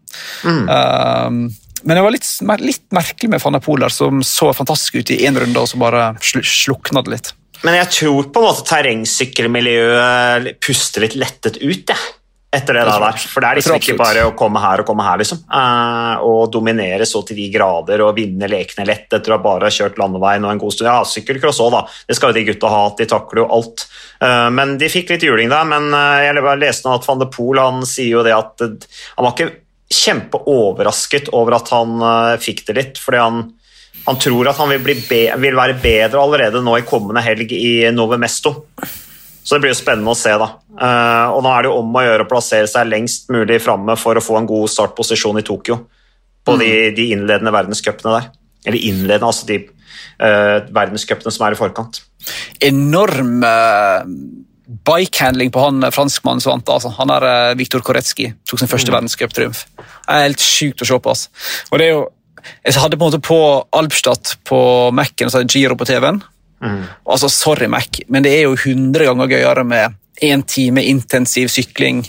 [0.48, 0.64] Mm.
[0.70, 2.28] Uh, men det var litt,
[2.64, 7.04] litt merkelig med Fanapol, som så fantastisk ut i én runde, og så bare slukna
[7.04, 7.34] det litt.
[7.64, 12.12] Men jeg tror på en måte terrengsykkelmiljøet puster litt lettet ut, jeg.
[12.54, 13.16] Etter det, der.
[13.18, 15.40] For det er liksom ikke bare å komme her og komme her, liksom.
[15.48, 19.74] Eh, og dominere så til de grader og vinne lekene lett etter å bare ha
[19.74, 20.90] kjørt landeveien og en god stund.
[20.90, 21.82] Ja, sykkelcross òg, da.
[22.06, 23.86] Det skal jo de gutta ha, de takler jo alt.
[24.22, 25.66] Eh, men de fikk litt juling der.
[25.66, 29.26] Men uh, jeg leste nå at van de Poel han sier jo det at han
[29.26, 29.50] var ikke
[29.94, 32.00] kjempeoverrasket over at han
[32.42, 33.42] fikk det litt, fordi han
[34.04, 38.18] han tror at han vil, vil, være bedre allerede nå i kommende helg i Nove
[38.20, 38.52] Mesto.
[39.44, 40.32] Så det blir jo spennende å se.
[40.40, 40.48] da.
[40.76, 43.96] Uh, og Nå er det jo om å gjøre å plassere seg lengst mulig framme
[44.00, 45.78] for å få en god startposisjon i Tokyo
[46.44, 46.60] på mm.
[46.60, 48.30] de, de, innledende verdenscupene der.
[48.64, 52.00] Eller innledende, altså de uh, verdenscupene som er i forkant.
[52.64, 54.04] Enorm uh,
[54.88, 56.74] bikehandling på han franskmannen som vant.
[56.76, 56.92] Altså.
[56.96, 58.98] Han er uh, Viktor Koretskij, tok sin første mm.
[58.98, 59.64] verdenscuptriumf.
[60.08, 61.16] Er helt sjukt å se på.
[61.16, 61.48] Altså.
[61.72, 62.04] Og det er jo
[62.64, 63.40] jeg hadde på en måte på
[63.76, 64.60] Alpstad på
[64.94, 66.22] Mac-en og så Giro på TV-en.
[66.64, 66.82] Mm.
[67.10, 72.04] Altså, Sorry, Mac, men det er jo 100 ganger gøyere med én time intensiv sykling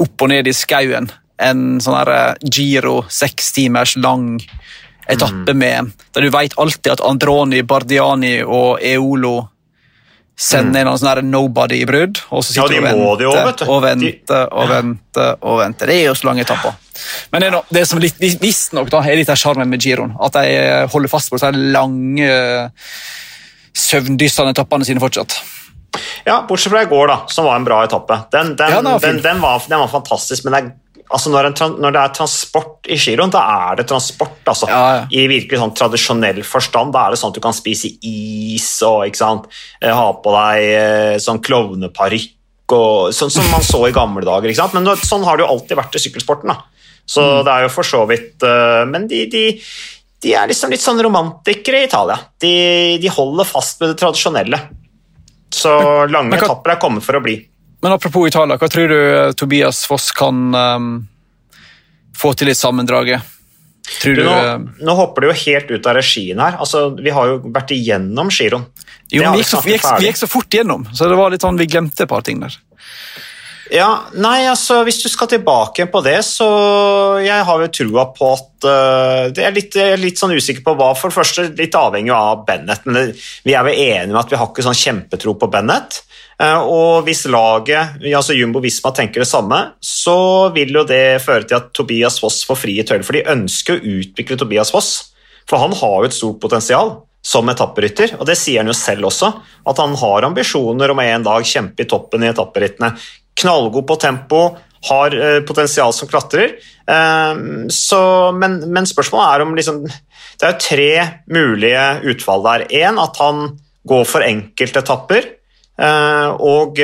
[0.00, 4.34] opp og ned i skauen enn sånn her eh, Giro, seks timers lang
[5.10, 5.58] etappe mm.
[5.58, 9.38] med Der du vet alltid at Androni, Bardiani og Eolo
[10.40, 10.90] sender mm.
[10.90, 14.70] en sånn nobody i brudd, og så sitter ja, de og venter og venter og
[14.70, 15.90] venter og venter.
[15.90, 16.78] Det er jo så lange etapper.
[17.30, 20.58] Men det, er no, det som visstnok er litt av sjarmen med giroen, at de
[20.58, 22.92] eh, holder fast på de lange, eh,
[23.76, 25.38] søvndyssende etappene sine fortsatt.
[26.24, 28.20] Ja, bortsett fra i går, da, som var en bra etappe.
[28.32, 30.70] Den, den, ja, den, den var, var, fantastisk, men det er
[31.10, 34.38] altså når, en, når, det er transport i giroen, da er det transport.
[34.44, 35.06] Altså, ja, ja.
[35.10, 36.94] I virkelig sånn tradisjonell forstand.
[36.94, 41.42] Da er det sånn at du kan spise is og eh, ha på deg sånn
[41.42, 42.36] klovneparykk.
[42.70, 44.52] Sånn som man så i gamle dager.
[44.76, 46.52] Men sånn har det jo alltid vært i sykkelsporten.
[46.52, 46.69] da.
[47.10, 47.38] Så mm.
[47.46, 49.44] det er jo for så vidt uh, Men de, de,
[50.22, 52.18] de, er liksom litt sånn romantikere i Italia.
[52.38, 52.52] De,
[53.02, 54.60] de holder fast ved det tradisjonelle.
[55.50, 55.72] Så
[56.06, 57.40] lange hva, etapper er kommet for å bli.
[57.82, 60.90] Men apropos Italia, hva tror du eh, Tobias Foss kan um,
[62.16, 63.24] få til i sammendraget?
[64.04, 64.34] Du, nå,
[64.78, 66.60] nå, hopper du jo helt ut av regien her.
[66.62, 68.68] Altså, vi har jo vært igjennom giroen.
[69.10, 71.42] Jo, vi gikk, så, vi, gikk, vi gikk, så, fort igjennom, så det var litt
[71.42, 72.54] sånn, vi glemte et par ting der.
[73.70, 76.48] Ja, nei, altså Hvis du skal tilbake på det, så
[77.22, 80.90] Jeg har jo trua på at uh, det er litt, litt sånn usikker på hva.
[80.98, 83.12] For det første litt avhengig av Bennett, men
[83.46, 86.02] vi er vel enige med at vi har ikke sånn kjempetro på Bennett.
[86.40, 91.46] Uh, og hvis laget, altså Jumbo Visma, tenker det samme, så vil jo det føre
[91.46, 93.06] til at Tobias Foss får frie tøyler.
[93.06, 94.92] For de ønsker å utvikle Tobias Foss,
[95.48, 99.10] for han har jo et stort potensial som etapperytter, og det sier han jo selv
[99.10, 99.28] også,
[99.68, 102.94] at han har ambisjoner om en dag kjempe i toppen i etapperittene
[103.40, 104.42] knallgod på tempo,
[104.88, 106.56] har uh, potensial som klatrer.
[106.88, 108.02] Uh, så,
[108.36, 109.82] men, men, spørsmålet er om liksom,
[110.40, 110.94] Det er tre
[111.32, 112.64] mulige utfall der.
[112.72, 113.44] Én at han
[113.88, 115.36] går for enkeltetapper.
[115.80, 116.76] Uh, og,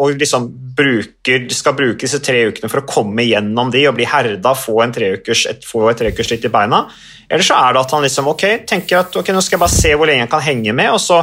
[0.00, 4.06] og liksom bruker, skal bruke disse tre ukene for å komme gjennom de og bli
[4.08, 6.86] herda, få, en treukers, et, få i beina.
[7.28, 9.76] Eller så er det at han liksom, ok, tenker at okay, nå skal jeg bare
[9.76, 11.20] se hvor lenge jeg kan henge med, og så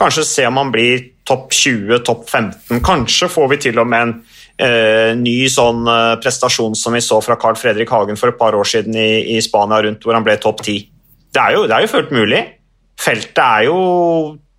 [0.00, 2.80] kanskje se om han blir topp 20, topp 15.
[2.84, 4.14] Kanskje får vi til og med en
[4.60, 8.56] eh, ny sånn eh, prestasjon som vi så fra Carl Fredrik Hagen for et par
[8.56, 10.78] år siden i, i Spania, rundt hvor han ble topp 10.
[11.30, 12.44] Det er, jo, det er jo fullt mulig.
[13.00, 13.80] Feltet er jo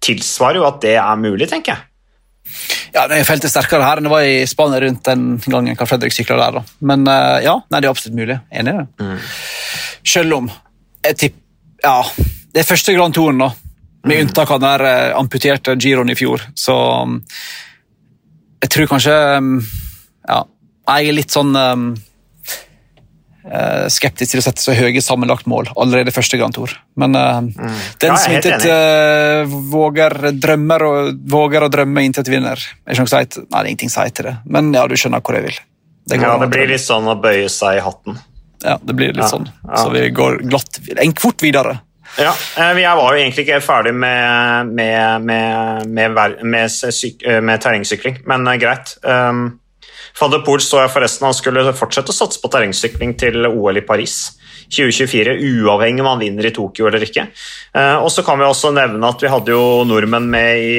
[0.02, 1.88] tilsvarer jo at det er mulig, tenker jeg.
[2.92, 5.88] Ja, det er Feltet sterkere her enn det var i Spania rundt den gangen Carl
[5.88, 6.60] Fredrik sykla der.
[6.60, 6.80] da.
[6.88, 8.38] Men uh, ja, nei, det er absolutt mulig.
[8.52, 8.88] Enig i det.
[9.00, 9.30] Mm.
[10.16, 10.52] Selv om
[11.06, 11.40] jeg tipper
[11.82, 12.02] Ja,
[12.54, 13.48] det er første Grand Touren, da.
[14.04, 14.22] Med mm.
[14.28, 16.44] unntak av den eh, amputerte giroen i fjor.
[16.58, 17.20] Så um,
[18.62, 19.60] jeg tror kanskje um,
[20.28, 20.46] Ja,
[20.92, 21.92] jeg er litt sånn um,
[23.90, 26.74] skeptisk til å sette så høye sammenlagt mål allerede første Grand Tour.
[27.02, 27.78] Men uh, mm.
[28.04, 33.18] den som intet uh, våger drømmer og våger å drømme inntil et vinner jeg si
[33.18, 35.62] Nei, det er ingenting å si til det, men ja, du skjønner hvor jeg vil.
[36.10, 38.18] Det ja, det blir litt sånn å bøye seg i hatten.
[38.64, 39.48] Ja, det blir litt ja, sånn.
[39.70, 41.80] Så vi går glatt, en kvort videre.
[42.20, 45.24] Ja, Jeg eh, var jo egentlig ikke ferdig med, med,
[45.88, 48.98] med, med terrengsykling, men eh, greit.
[49.04, 49.46] Um,
[50.20, 53.86] Van Pool så jeg forresten han skulle fortsette å satse på terrengsykling til OL i
[53.88, 54.18] Paris
[54.72, 57.30] 2024, uavhengig om han vinner i Tokyo eller ikke.
[57.72, 60.76] Uh, og så kan vi også nevne at vi hadde jo nordmenn med i,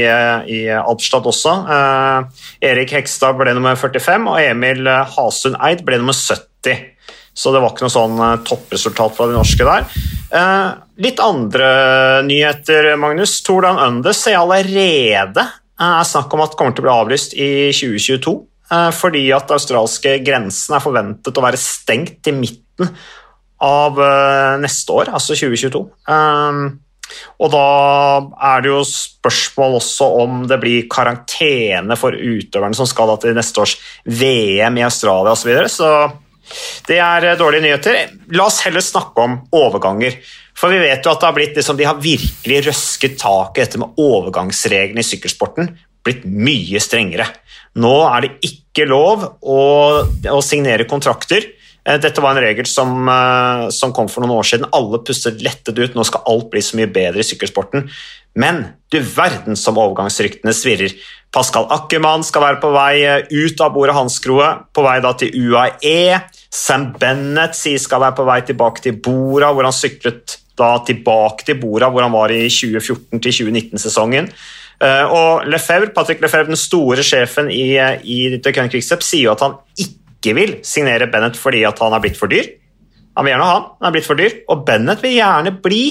[0.53, 1.59] i Alpstad også.
[1.65, 6.92] Uh, Erik Hekstad ble nummer 45, og Emil Hasund Eid ble nummer 70.
[7.35, 9.89] Så det var ikke noe sånn eh, toppresultat fra de norske der.
[10.33, 10.69] Eh,
[11.05, 11.71] litt andre
[12.29, 13.39] nyheter, Magnus.
[13.45, 16.97] Tour Down Under ser allerede eh, er snakk om at det kommer til å bli
[16.99, 18.39] avlyst i 2022.
[18.97, 22.89] Fordi at australske grensen er forventet å være stengt i midten
[23.61, 23.99] av
[24.63, 25.83] neste år, altså 2022.
[27.37, 27.67] Og da
[28.49, 33.61] er det jo spørsmål også om det blir karantene for utøverne som skal til neste
[33.61, 33.77] års
[34.09, 35.43] VM i Australia osv.
[35.43, 35.69] Så, videre.
[35.69, 35.93] så
[36.89, 38.01] det er eh, dårlige nyheter.
[38.37, 40.19] La oss heller snakke om overganger.
[40.59, 43.65] For vi vet jo at det har blitt liksom, de har virkelig røsket tak i
[43.65, 45.73] dette med overgangsreglene i sykkelsporten.
[46.05, 47.29] Blitt mye strengere.
[47.81, 49.61] Nå er det ikke lov å,
[50.29, 51.47] å signere kontrakter.
[51.89, 54.69] Eh, dette var en regel som, eh, som, kom for noen år siden.
[54.73, 55.97] Alle pustet lettet ut.
[55.97, 57.89] Nå skal alt bli så mye bedre i sykkelsporten.
[58.35, 60.95] Men du verden som overgangsryktene svirrer.
[61.33, 62.97] Pascal Ackermann skal være på vei
[63.33, 66.21] ut av bordet Hanskroet, på vei til UAE.
[66.53, 70.37] Sam Bennett skal være på vei tilbake til Bora, hvor han syklet
[70.87, 74.29] tilbake til Bora, hvor han var i 2014 2019-sesongen.
[74.83, 79.37] Eh, og Lefebvre, Patrick Lefebvre, den store sjefen i, i The Ken Quickstep, sier jo
[79.37, 82.51] at han ikke vil signere Bennett fordi han er blitt for dyr.
[83.17, 85.83] Han vil gjerne ha han, han er blitt for dyr, og Bennett vil gjerne bli,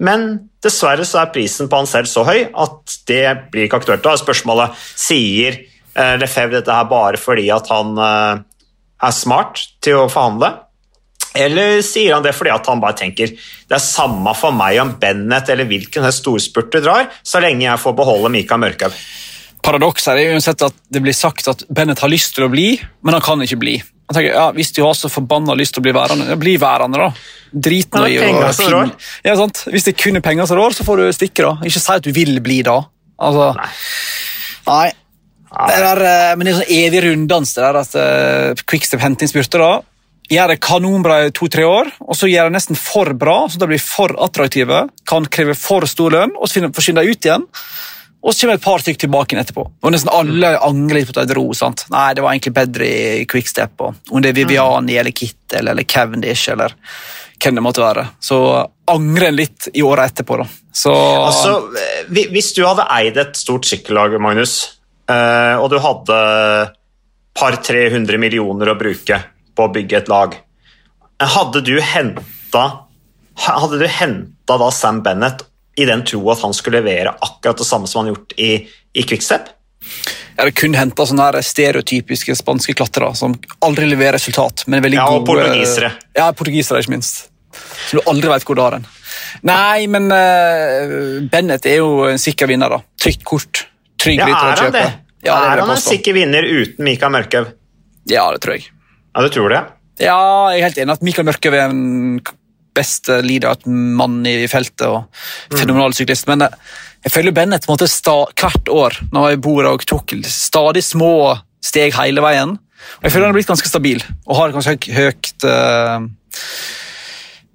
[0.00, 0.30] men
[0.64, 4.04] dessverre så er prisen på han selv så høy at det blir ikke aktuelt.
[4.04, 8.42] Da er spørsmålet sier eh, Lefebvre dette her bare fordi at han eh,
[9.04, 10.54] er smart til å forhandle?
[11.36, 15.52] Eller sier han det fordi han bare tenker det er samme for meg om Bennett
[15.52, 18.96] eller hvilken storspurt du drar, så lenge jeg får beholde Mika Mørkhaug?
[19.64, 22.72] Paradokset er uansett at det blir sagt at Bennett har lyst til å bli,
[23.04, 23.76] men han kan ikke bli.
[24.10, 26.98] Jeg tenker, ja, Hvis du har så forbanna lyst til å bli værende, bli værende,
[26.98, 27.10] da.
[27.50, 28.24] Drit nå i å
[29.26, 29.66] ja, sant?
[29.70, 31.52] Hvis det kun er penger som rår, så får du stikke, da.
[31.66, 32.80] Ikke si at du vil bli da.
[33.20, 33.68] Altså, nei.
[34.66, 34.88] nei.
[35.50, 39.26] Det der, eh, men det er sånn evig runddans det der at uh, Quickstep henter
[39.26, 39.62] inn spurter.
[39.62, 39.70] da,
[40.30, 43.66] Gjør det kanonbra i to-tre år, og så gjør det nesten for bra, så de
[43.66, 47.46] blir for attraktive, kan kreve for stor lønn, og så forsvinner de ut igjen.
[48.20, 49.62] Og så kommer et par stykker tilbake inn etterpå.
[49.64, 51.46] Og Nesten alle angrer litt på at de dro.
[51.56, 51.86] sant?
[51.92, 53.80] Nei, det var egentlig bedre i Quickstep.
[53.80, 56.74] Og om det er Viviani eller Kittel eller Cavendish eller
[57.40, 58.04] hvem det måtte være.
[58.20, 58.42] Så
[58.92, 60.36] angrer en litt i åra etterpå.
[60.42, 60.44] da.
[60.72, 61.54] Så, altså,
[62.10, 64.80] Hvis du hadde eid et stort sykkellag, Magnus,
[65.10, 66.18] Eh, og du hadde
[67.38, 69.20] par 300 millioner å bruke
[69.56, 70.36] på å bygge et lag.
[71.20, 72.64] Hadde du henta
[73.40, 75.44] hadde du henta Sam Bennett
[75.78, 78.50] i den tro at han skulle levere akkurat det samme som han har gjort i,
[78.94, 79.50] i Quickstep?
[79.80, 81.04] Jeg hadde kun henta
[81.44, 84.64] stereotypiske spanske klatrere som aldri leverer resultat.
[84.66, 85.42] men er veldig Ja, og gode...
[85.44, 85.92] portugisere.
[86.16, 87.28] Ja, portugisere, ikke minst.
[87.90, 88.86] Som du aldri vet hvor du har den.
[89.46, 92.80] Nei, men uh, Bennett er jo en sikker vinner, da.
[93.00, 93.66] Trygt kort.
[94.00, 94.86] Trygg Ja, er han det?
[95.20, 97.52] Ja, det er han en sikker vinner uten Mikael Mørkhaug?
[98.08, 98.70] Ja, det tror jeg.
[99.12, 99.60] Ja, du tror det?
[100.00, 100.16] Ja,
[100.54, 102.20] jeg er helt enig at Mikael Mørkøv er en
[102.80, 106.28] beste leader, et mann i feltet og fenomenal syklist.
[106.30, 106.56] Men eh,
[107.04, 110.82] jeg føler Bennett på en måte sta, hvert år når jeg bor og tok stadig
[110.84, 111.12] små
[111.64, 112.56] steg hele veien.
[113.00, 116.00] Og jeg føler han har blitt ganske stabil og har ganske høyt uh,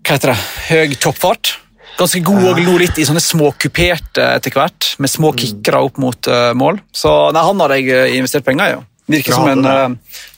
[0.06, 0.36] Hva heter det?
[0.70, 1.56] Høy toppfart.
[1.98, 5.98] Ganske god og nå litt i sånne små kuperte etter hvert, med små kickere opp
[6.02, 6.82] mot uh, mål.
[6.94, 8.76] Så nei, han har jeg eh, investert penger i.
[8.76, 8.84] ja.
[9.06, 9.90] Virker som en, eh,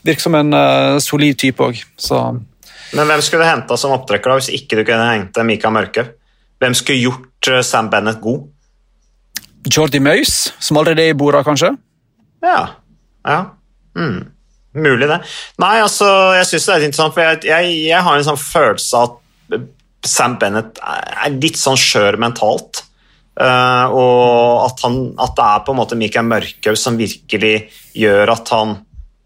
[0.03, 1.79] virker som en eh, solid type òg.
[2.95, 6.05] Men hvem skulle du henta som opptrekker da, hvis ikke du kunne hente Mikael Mørke?
[6.61, 8.47] Hvem skulle gjort eh, Sam Bennett god?
[9.67, 11.73] Jordi Møys, som allerede er i borda, kanskje?
[12.45, 12.59] Ja.
[13.27, 13.39] ja.
[13.97, 14.19] Mm.
[14.77, 15.19] Mulig, det.
[15.59, 18.39] Nei, altså, jeg syns det er litt interessant, for jeg, jeg, jeg har en sånn
[18.39, 19.17] følelse av
[19.57, 19.65] at
[20.07, 22.83] Sam Bennett er litt sånn skjør mentalt.
[23.37, 27.55] Uh, og at, han, at det er på en måte Mikael Mørkhaug som virkelig
[27.97, 28.77] gjør at han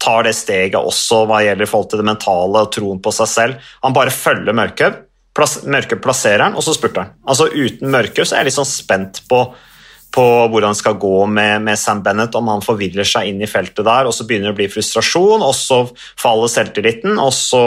[0.02, 3.72] tar det steget også hva gjelder forhold til det mentale og troen på seg selv.
[3.84, 5.02] Han bare følger Mørkhaug,
[5.70, 7.12] Mørkhaug plasserer han, og så spurter han.
[7.22, 9.46] Altså Uten Mørkhaug er jeg litt sånn spent på
[10.12, 13.48] på hvordan det skal gå med, med Sam Bennett, om han forvirrer seg inn i
[13.48, 15.78] feltet der, og så begynner det å bli frustrasjon, og så
[16.20, 17.62] faller selvtilliten, og så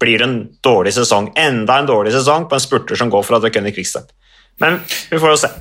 [0.00, 1.28] blir det en dårlig sesong.
[1.36, 4.08] Enda en dårlig sesong på en spurter som går fra det kunne Quickstep.
[4.64, 5.52] Men vi får jo se.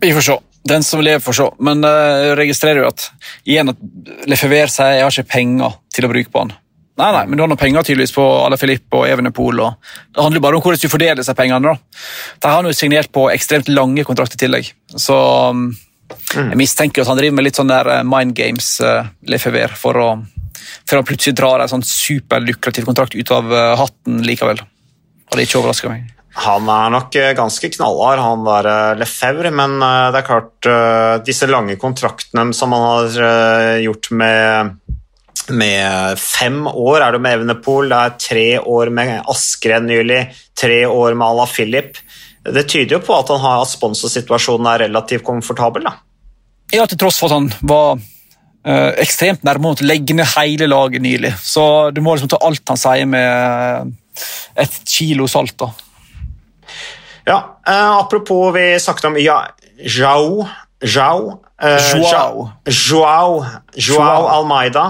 [0.00, 0.38] Vi får se.
[0.68, 1.46] Den som lever, får se.
[1.64, 3.08] Men eh, jeg registrerer jo at
[3.48, 3.80] igjen at
[4.30, 6.52] Lefever sier jeg har ikke penger til å bruke på han.
[7.00, 9.62] Nei, nei, men du har noen penger tydeligvis på Ala Filippo og Evenepool.
[9.64, 11.72] og Det handler jo bare om hvordan du fordeler disse pengene.
[11.72, 12.02] da.
[12.38, 14.68] De har han jo signert på ekstremt lange kontrakter i tillegg.
[14.92, 15.16] Så
[15.50, 15.70] um,
[16.36, 19.98] jeg mistenker at han driver med litt sånn der eh, mind games, uh, Lefever, for
[19.98, 20.08] å
[20.88, 24.62] før han plutselig drar en sånn superlukrativ kontrakt ut av eh, hatten likevel.
[24.62, 26.10] Og det ikke overrasker meg.
[26.32, 30.68] Han er nok eh, ganske knallhard, han der eh, Lefebvre, men eh, det er klart
[31.26, 34.78] Disse lange kontraktene som han har gjort med
[35.50, 40.20] med fem år er det med Evenepool, det er tre år med Askren nylig,
[40.54, 41.98] tre år med Ala Philip.
[42.46, 45.88] Det tyder jo på at han har at sponsorsituasjonen er relativt komfortabel.
[45.88, 45.96] da.
[46.72, 51.02] Ja, til tross for at han var eh, ekstremt nærme å legge ned hele laget
[51.02, 51.34] nylig.
[51.42, 53.92] Så du må liksom ta alt han sier med
[54.62, 55.58] et kilo salt.
[55.58, 55.72] da.
[57.28, 59.38] Ja, uh, apropos vi snakket om ja,
[59.78, 60.46] Joao
[60.82, 62.50] Jao, uh, Joao.
[62.66, 64.26] Joao, Joao.
[64.26, 64.86] Almeida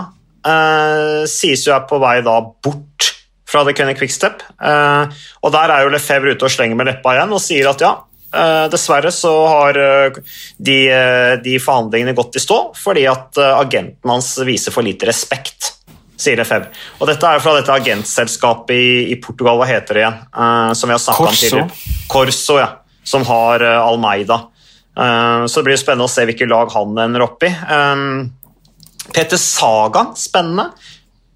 [0.46, 3.10] uh, sies jo er på vei da bort
[3.48, 4.40] fra The Cunning Quickstep.
[4.56, 5.12] Uh,
[5.44, 7.98] og der er jo Lefebvre ute og slenger med leppa igjen og sier at ja,
[8.32, 10.14] Uh, dessverre så har uh,
[10.56, 15.68] de, uh, de forhandlingene gått i stå fordi at agenten hans viser for lite respekt.
[16.22, 16.70] Sier Lefebvre.
[17.00, 20.20] Og dette er fra dette agentselskapet i, i Portugal, hva heter det igjen?
[20.30, 21.92] Uh, som vi har snakket om tidligere.
[22.12, 22.70] Corso, ja.
[23.02, 24.38] Som har uh, Almeida.
[24.94, 27.52] Uh, så det blir spennende å se hvilke lag han ender opp i.
[29.12, 30.70] Peter Sagan, spennende.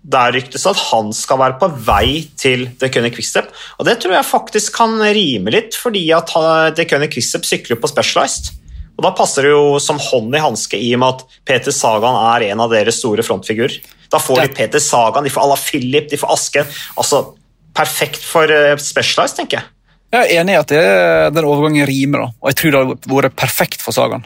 [0.07, 3.49] Der ryktes det at han skal være på vei til The Cunning Quickstep.
[3.81, 6.31] Og det tror jeg faktisk kan rime litt, fordi at
[6.79, 8.53] The Cunning Quickstep sykler på Specialized.
[8.97, 12.17] Og Da passer det jo som hånd i hanske i og med at Peter Sagan
[12.33, 13.77] er en av deres store frontfigurer.
[14.13, 16.69] Da får de Peter Sagan, de får Ala Philip, de får Asken.
[16.97, 17.23] Altså,
[17.77, 19.73] perfekt for eh, Specialized, tenker jeg.
[20.15, 20.83] Jeg er enig i at det,
[21.35, 22.27] den overgangen rimer, da.
[22.41, 24.23] og jeg tror det hadde vært perfekt for Sagan.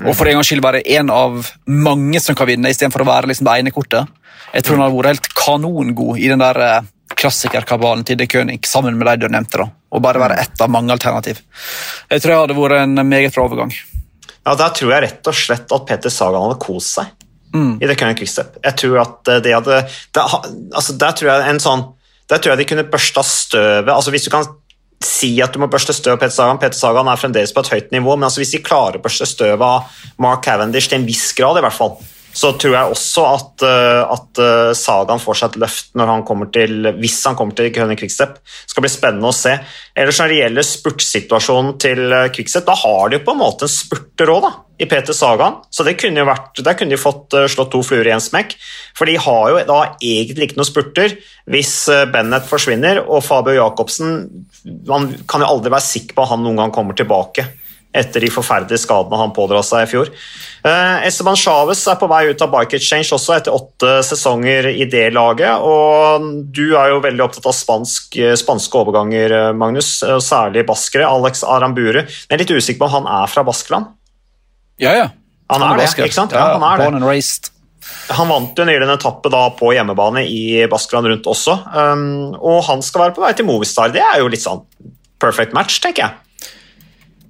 [0.00, 3.28] Og for en gangs skyld være en av mange som kan vinne, istedenfor å være
[3.30, 4.08] liksom det ene kortet.
[4.54, 6.88] Jeg tror han hadde vært helt kanongod i den der eh,
[7.20, 9.60] klassikerkabalen til De König, sammen med de du nevnte.
[9.60, 9.68] da.
[9.92, 11.42] Og bare være ett av mange alternativ.
[12.08, 13.74] Jeg tror det hadde vært en meget bra overgang.
[14.46, 17.10] Ja, Der tror jeg rett og slett at Peter Sagan hadde kost seg
[17.54, 17.80] Mm.
[17.82, 18.60] i The Current Quickstep.
[18.62, 19.80] Jeg tror at de hadde
[20.14, 21.80] det, altså Der tror jeg en sånn
[22.30, 24.46] Der tror jeg de kunne børsta støvet altså Hvis du kan
[25.02, 27.72] si at du må børste støv av Peter Sagan Peter Sagan er fremdeles på et
[27.72, 31.06] høyt nivå, men altså hvis de klarer å børste støv av Mark Cavendish til en
[31.08, 31.94] viss grad, i hvert fall,
[32.36, 34.40] så tror jeg også at, eh, at
[34.78, 38.38] sagaen Sagan får seg et løft når han til, hvis han kommer til Current Quickstep.
[38.38, 39.56] Det skal bli spennende å se.
[39.98, 43.66] Ellers når det gjelder spurtsituasjonen til eh, Quickstep, da har de jo på en måte
[43.66, 47.34] en spurter òg, i Peter Sagan, så det kunne jo vært, der kunne de fått
[47.36, 48.54] eh, slått to fluer i en smekk.
[48.96, 51.16] For de har jo da egentlig ikke noen spurter
[51.52, 54.22] hvis eh, Bennett forsvinner, og Fabio Jacobsen
[54.88, 57.44] Man kan jo aldri være sikker på at han noen gang kommer tilbake
[57.92, 60.10] etter de forferdelige skadene han pådra seg i fjor.
[60.62, 64.86] Eh, Esteban Chávez er på vei ut av Bike Exchange også etter åtte sesonger i
[64.90, 65.58] det laget.
[65.58, 71.08] og Du er jo veldig opptatt av spansk, eh, spanske overganger, eh, Magnus, særlig baskere.
[71.08, 72.04] Alex Aramburu.
[72.06, 73.86] Jeg er litt usikker på om han er fra Baskeland.
[74.78, 75.08] Ja, ja.
[75.50, 76.30] Han er det, ikke sant?
[76.32, 76.84] Ja, Ja, han er det.
[76.86, 77.50] born and raised.
[78.10, 82.62] Han vant jo nylig en etappe da på hjemmebane i Baskeland rundt også, um, og
[82.64, 83.90] han skal være på vei til Movistar.
[83.90, 84.62] Det er jo litt sånn
[85.18, 86.10] perfect match, tenker jeg.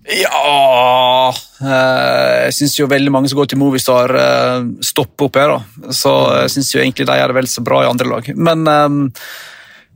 [0.08, 1.28] Ja
[1.60, 5.52] eh, Jeg syns jo veldig mange som går til Movistar, eh, stopper opp her.
[5.54, 5.92] da.
[5.92, 8.30] Så jeg syns egentlig de gjør det vel så bra i andre lag.
[8.36, 8.88] Men eh,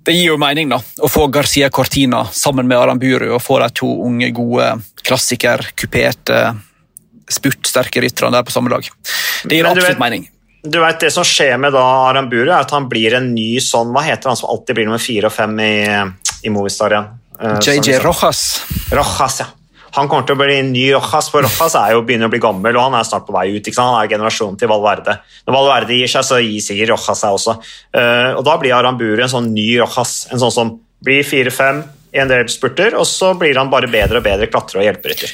[0.05, 3.71] det gir jo mening da, å få Garcia Cortina sammen med Aramburu og få de
[3.81, 4.69] to unge, gode
[5.05, 6.43] klassiker, kuperte,
[7.33, 8.85] spurtsterke rytterne der på samme lag.
[9.49, 10.29] Det gir absolutt vet- mening.
[10.65, 13.91] Du vet, Det som skjer med da Aramburu, er at han blir en ny sånn
[13.93, 15.75] Hva heter han som alltid blir nummer fire og fem i,
[16.45, 17.11] i Movistar igjen?
[17.61, 18.41] JJ liksom- Rojas.
[18.93, 19.47] Rojas, ja.
[19.95, 22.75] Han kommer til å bli ny Rojas, for Rojas er jo begynner å bli gammel,
[22.75, 23.63] og han er snart på vei ut.
[23.63, 23.93] ikke sant?
[23.95, 25.19] Han er generasjonen til Valverde.
[25.47, 27.55] Når Valverde gir seg, så gir sikkert Rojas seg også.
[27.95, 30.73] Eh, og Da blir Aramburu en sånn ny Rojas, en sånn som
[31.05, 34.83] blir fire-fem i en del spurter, og så blir han bare bedre og bedre klatrer
[34.83, 35.31] og hjelperytter.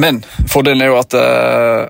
[0.00, 1.84] Men fordelen er jo at uh,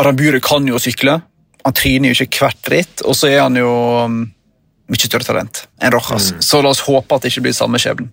[0.00, 1.20] Aramburu kan jo sykle.
[1.62, 3.70] Han tryner jo ikke hvert ritt, og så er han jo
[4.06, 4.22] um,
[4.90, 6.32] mye større talent enn Rojas.
[6.44, 8.10] Så la oss håpe at det ikke blir samme skjebnen.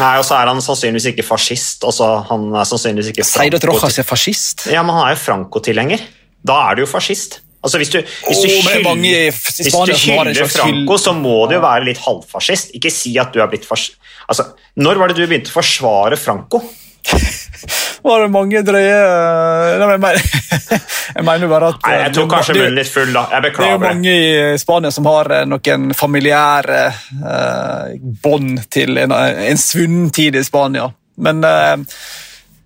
[0.00, 1.84] Nei, Og så er han sannsynligvis ikke fascist.
[1.86, 4.66] altså Han er sannsynligvis ikke Sier du at Rojas er fascist?
[4.72, 6.04] Ja, men han er jo Franco-tilhenger.
[6.46, 7.40] Da er du jo fascist.
[7.66, 11.98] Altså Hvis du, hvis du, er hvis hyller Franco, så må du jo være litt
[12.04, 12.74] halvfascist.
[12.78, 13.98] Ikke si at du er blitt fascist.
[14.30, 16.60] Altså, når var det du begynte å forsvare Franco?
[18.06, 20.26] Var det mange drøye uh, Nei, men jeg mener,
[21.16, 23.24] jeg mener bare at Nei, Jeg tok uh, kanskje munnen litt full, da.
[23.34, 26.84] Jeg Det er jo mange i Spania som har eh, noen familiære
[27.24, 30.86] uh, bånd til en, en svunnen tid i Spania.
[31.16, 31.76] Men eh,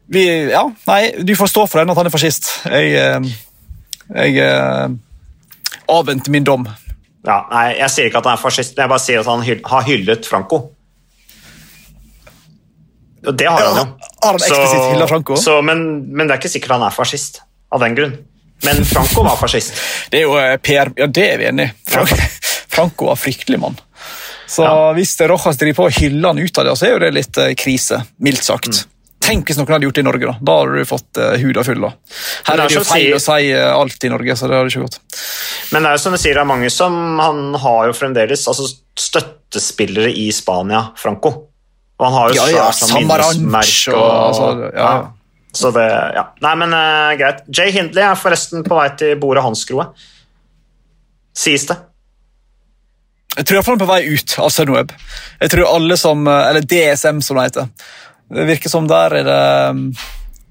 [0.06, 2.50] vi Ja, nei, du får stå for den at han er fascist.
[2.66, 3.30] Jeg, eh,
[4.10, 4.88] jeg eh,
[5.90, 6.66] avventer min dom.
[7.26, 9.60] Ja, nei, Jeg sier ikke at han er fascist, jeg bare sier at han hyll,
[9.70, 10.62] har hyllet Franco.
[13.20, 14.09] Og det har han jo.
[14.20, 15.36] Eksplisitt hyllet Franco?
[15.40, 17.40] Så, men, men det er ikke sikkert han er fascist
[17.72, 18.16] av den grunn.
[18.66, 19.72] Men Franco var fascist.
[20.12, 21.74] Det er jo eh, PR Ja, det er vi enig i.
[21.88, 22.16] Franco,
[22.76, 23.78] Franco var fryktelig mann.
[24.50, 24.92] Så Ja.
[24.96, 27.12] hvis det Rojas driver på og hyller han ut av det, så er jo det
[27.16, 28.02] litt eh, krise.
[28.20, 28.68] Mildt sagt.
[28.68, 28.96] Mm.
[29.20, 30.26] Tenk hvis noen hadde gjort det i Norge.
[30.32, 31.80] Da Da hadde du fått uh, huda full.
[31.84, 31.90] da.
[32.48, 34.48] Her det er er det jo feil sier- å si eh, alt i Norge, så
[34.48, 34.96] det hadde ikke gått.
[35.70, 38.42] Men det er jo som du sier, det er mange som Han har jo fremdeles
[38.50, 38.66] altså,
[38.98, 41.49] støttespillere i Spania, Franco.
[42.00, 45.08] Og han har jo Ja, ja, sånn minnesmerke og- og, altså, ja, ja.
[45.52, 45.84] Så det,
[46.14, 46.24] ja.
[46.40, 47.42] Nei, men uh, greit.
[47.50, 49.88] Jay Hindley er forresten på vei til bordet hans Hansgrohe.
[51.36, 51.76] Sies det.
[53.36, 54.92] Jeg tror iallfall han er på vei ut av Sunweb.
[55.40, 57.68] Jeg tror alle som, eh, Eller DSM, som det heter.
[58.30, 59.84] Det virker som der er det um,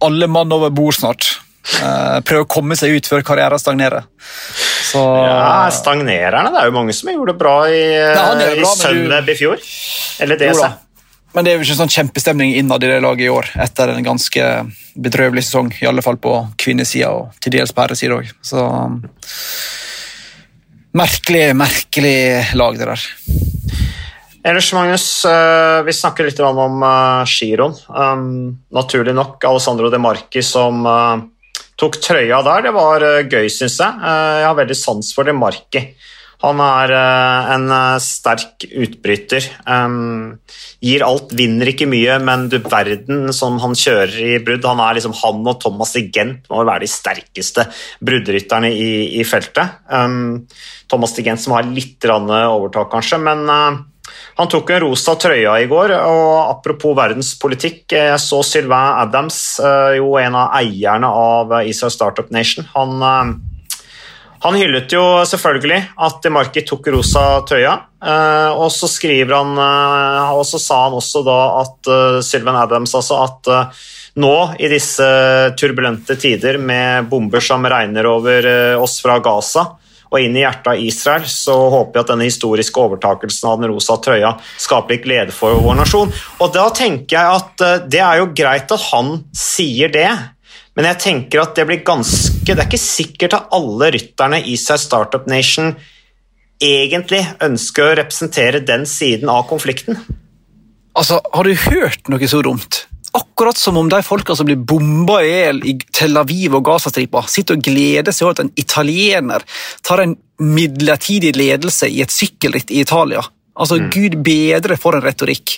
[0.04, 1.28] alle mann over bord snart.
[1.80, 4.08] Uh, prøver å komme seg ut før karrieren stagnerer.
[4.90, 6.52] Så Ja, Stagnererne.
[6.56, 9.60] Det er jo mange som gjorde det bra i, gjør i du- Sunweb i fjor.
[10.24, 10.80] Eller DSM.
[11.34, 14.06] Men det er jo ikke sånn kjempestemning innad i det laget i år, etter en
[14.06, 14.46] ganske
[14.98, 15.70] bedrøvelig sesong.
[15.78, 18.32] I alle fall på kvinnesida og til dels på herresida òg.
[18.42, 19.02] Så um,
[20.98, 23.02] Merkelig, merkelig lag, det der.
[24.50, 27.76] Ellers, Magnus, eh, vi snakker litt om uh, giroen.
[27.94, 28.24] Um,
[28.74, 31.28] naturlig nok Alessandro De Marchi som eh,
[31.80, 32.66] tok trøya der.
[32.68, 34.00] Det var eh, gøy, syns jeg.
[34.04, 35.86] Eh, jeg har veldig sans for De Marchi.
[36.40, 39.44] Han er eh, en eh, sterk utbryter.
[40.80, 44.64] Gir alt, vinner ikke mye, men du verden som han kjører i brudd.
[44.70, 47.68] Han er liksom han og Thomas de Gent må være de sterkeste
[48.00, 49.82] bruddrytterne i, i feltet.
[50.90, 53.84] Thomas de Gent som har litt overtak, kanskje, men eh,
[54.40, 59.60] han tok en rosa trøya i går, og apropos verdenspolitikk, jeg så Sylvain Adams,
[60.00, 62.66] jo en av eierne av Israel Startup Nation.
[62.74, 63.04] Han,
[64.44, 70.36] han hyllet jo selvfølgelig at DeMarki tok rosa trøya, eh, og så skriver han eh,
[70.38, 71.90] Og så sa han også da at
[72.24, 73.82] Sylvan Adams altså at eh,
[74.20, 75.06] nå i disse
[75.60, 79.66] turbulente tider med bomber som regner over eh, oss fra Gaza,
[80.10, 83.70] og inn i hjertet av Israel, så håper jeg at denne historiske overtakelsen av den
[83.70, 86.10] rosa trøya skaper litt glede for vår nasjon.
[86.42, 90.10] Og da tenker jeg at eh, det er jo greit at han sier det,
[90.78, 94.56] men jeg tenker at det blir ganske Det er ikke sikkert at alle rytterne i
[94.58, 95.74] seg Startup Nation
[96.60, 100.00] egentlig ønsker å representere den siden av konflikten.
[100.98, 102.86] Altså, Har du hørt noe så dumt?
[103.16, 107.24] Akkurat som om de folka som blir bomba i hjel i Tel Aviv og Gazastripa,
[107.32, 109.46] sitter og gleder seg over at en italiener
[109.86, 113.24] tar en midlertidig ledelse i et sykkelritt i Italia.
[113.60, 115.58] Altså, Gud bedre for en retorikk.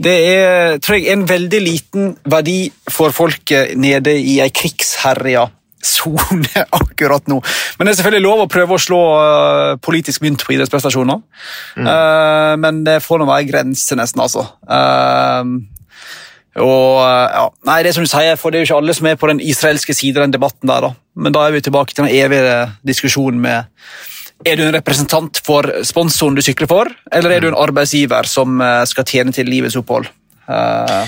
[0.00, 2.58] Det er tror jeg, en veldig liten verdi
[2.90, 5.48] for folket nede i ei krigsherja
[5.80, 7.40] sone akkurat nå.
[7.78, 11.22] Men det er selvfølgelig lov å prøve å slå eh, politisk mynt på idrettsprestasjoner.
[11.80, 14.44] Eh, men det får nå være grenser, nesten, altså.
[14.68, 15.56] Uh,
[16.60, 19.06] Og ja, nei, det er som du sier, for det er jo ikke alle som
[19.06, 20.94] er på den israelske siden av den debatten der, da.
[21.14, 22.56] Men da er vi tilbake til den evige
[22.86, 23.70] diskusjonen med
[24.46, 28.60] er du en representant for sponsoren du sykler for, eller er du en arbeidsgiver som
[28.64, 30.08] eh, skal tjene til livets opphold?
[30.50, 31.04] Uh,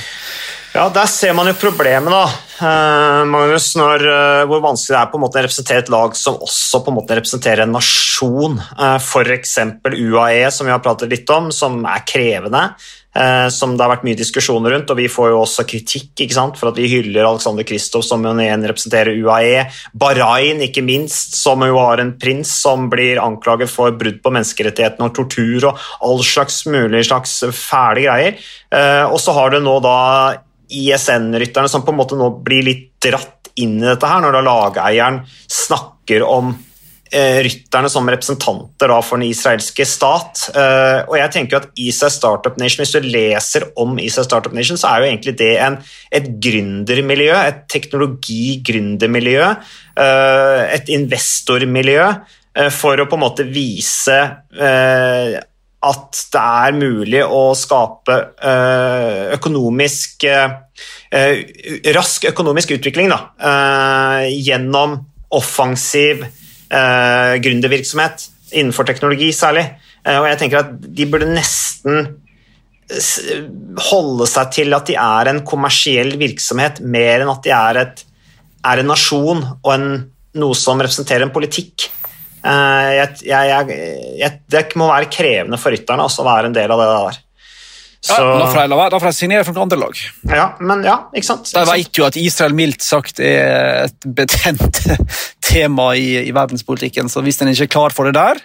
[0.72, 2.22] ja, Der ser man jo problemet, da,
[2.62, 6.14] uh, Magnus, når, uh, hvor vanskelig det er på en måte å representere et lag
[6.16, 8.56] som også på en måte representerer en nasjon.
[8.78, 9.58] Uh, F.eks.
[9.88, 12.68] UAE, som vi har pratet litt om, som er krevende.
[13.12, 16.56] Eh, som det har vært mye diskusjoner rundt, og vi får jo også kritikk sant,
[16.56, 19.66] for at vi hyller Alexander Kristoff som igjen representerer UAE.
[19.92, 25.10] Bahrain, ikke minst, som jo har en prins som blir anklaget for brudd på menneskerettighetene
[25.10, 28.40] og tortur og all slags mulig slags fæle greier.
[28.72, 29.98] Eh, og så har du nå da
[30.72, 34.46] ISN-rytterne som på en måte nå blir litt dratt inn i dette her, når da
[34.46, 36.54] lageieren snakker om
[37.12, 40.46] rytterne som representanter da, for den israelske stat.
[40.54, 44.80] Uh, og jeg tenker at ISA Startup Nation, Hvis du leser om ISA Startup Nation,
[44.80, 45.76] så er jo egentlig det en,
[46.10, 49.44] et gründermiljø, et teknologi-gründermiljø,
[50.00, 52.08] uh, et investormiljø,
[52.58, 54.20] uh, for å på en måte vise
[55.82, 58.14] at det er mulig å skape
[59.34, 60.28] økonomisk
[61.96, 63.18] rask økonomisk utvikling da,
[64.30, 64.94] gjennom
[65.34, 66.22] offensiv
[66.72, 69.66] eh, gründervirksomhet innenfor teknologi særlig.
[70.04, 72.14] Eh, og jeg tenker at de burde nesten
[73.80, 78.02] holde seg til at de er en kommersiell virksomhet, mer enn at de er, et,
[78.68, 79.86] er en nasjon og en,
[80.36, 81.88] noe som representerer en politikk.
[82.42, 83.78] Eh, jeg, jeg,
[84.18, 87.20] jeg, det må være krevende for rytterne å være en del av det der.
[88.02, 88.16] Så...
[88.18, 89.98] Ja, da får jeg, da signere for noen andre lag.
[90.26, 91.52] Ja, men ja, ikke sant?
[91.54, 94.80] Da vet jo at Israel mildt sagt er et betent
[95.52, 98.40] tema i, i, verdenspolitikken, så hvis en ikke er klar for det der,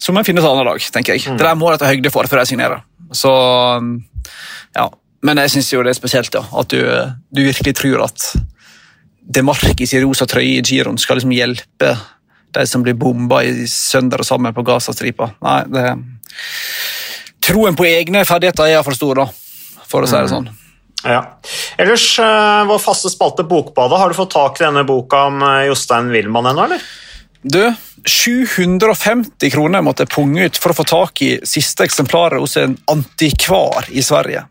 [0.00, 1.26] så må en finne et annet lag, tenker jeg.
[1.28, 1.36] Mm.
[1.36, 2.80] Det der må jeg ta høyde for før jeg signerer.
[3.12, 3.34] Så,
[4.78, 4.86] ja.
[5.28, 6.80] Men jeg syns jo det er spesielt ja, at du,
[7.36, 8.30] du virkelig tror at
[9.20, 11.92] det Markis i rosa trøye i giroen skal liksom hjelpe
[12.56, 15.34] de som blir bomba i sønder og sammen på Gazastripa.
[15.44, 15.84] Nei, det
[17.50, 20.32] troen på egne ferdigheter er iallfall stor, da, for å si det mm.
[20.32, 20.50] sånn.
[21.00, 21.20] Ja.
[21.80, 25.62] Ellers, uh, vår faste spalte Bokbadet, har du fått tak i denne boka om uh,
[25.68, 26.84] Jostein Wilman ennå, eller?
[27.40, 27.62] Du,
[28.04, 32.76] 750 kroner måtte jeg punge ut for å få tak i siste eksemplaret hos en
[32.92, 34.44] antikvar i Sverige.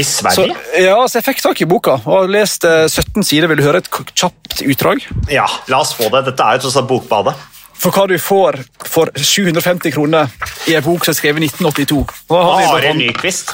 [0.00, 0.54] I Sverige?
[0.56, 3.48] Så, ja, så Jeg fikk tak i boka og har lest 17 eh, sider.
[3.50, 5.04] Vil du høre et kjapt utdrag?
[5.32, 6.26] Ja, la oss få det.
[6.28, 7.36] Dette er jo tross alt Bokbadet
[7.78, 10.30] for hva du får for 750 kroner
[10.68, 12.00] i en bok som er skrevet i 1982.
[12.34, 13.52] Arild Nyquist.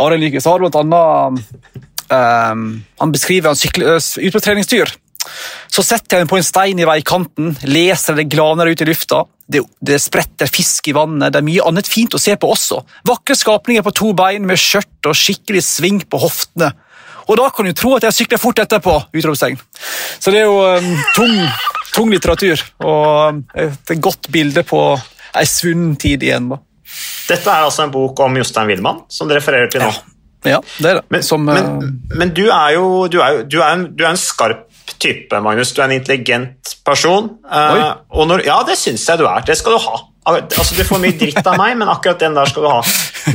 [0.00, 1.42] Arild Nyquist har blant annet
[2.10, 2.68] um,
[3.00, 4.94] Han beskriver han sykler ut på treningstur.
[5.72, 9.24] Så setter jeg den på en stein i veikanten, leser det glaner ut i lufta.
[9.50, 12.80] Det, det, spretter fisk i vannet, det er mye annet fint å se på også.
[13.08, 16.70] Vakre skapninger på to bein med skjørt og skikkelig sving på hoftene.
[17.24, 18.98] Og da kan du tro at jeg sykler fort etterpå!
[19.16, 19.56] utropstegn.
[20.20, 21.38] Så det er jo um, tung
[21.94, 24.80] tung litteratur og et godt bilde på
[25.34, 26.50] ei svunnen tid igjen.
[26.52, 26.60] da.
[27.28, 29.90] Dette er altså en bok om Jostein Wilman, som det refererer til nå?
[30.44, 31.04] Ja, ja det er det.
[31.14, 34.12] Men, Som, men, uh, men du er jo du er, du er, en, du er
[34.12, 34.66] en skarp
[35.00, 35.72] type, Magnus.
[35.72, 37.30] Du er en intelligent person.
[37.48, 37.94] Uh,
[38.28, 39.46] når, ja, det syns jeg du er.
[39.46, 40.02] Det skal du ha.
[40.24, 42.80] Altså, Du får mye dritt av meg, men akkurat den der skal du ha.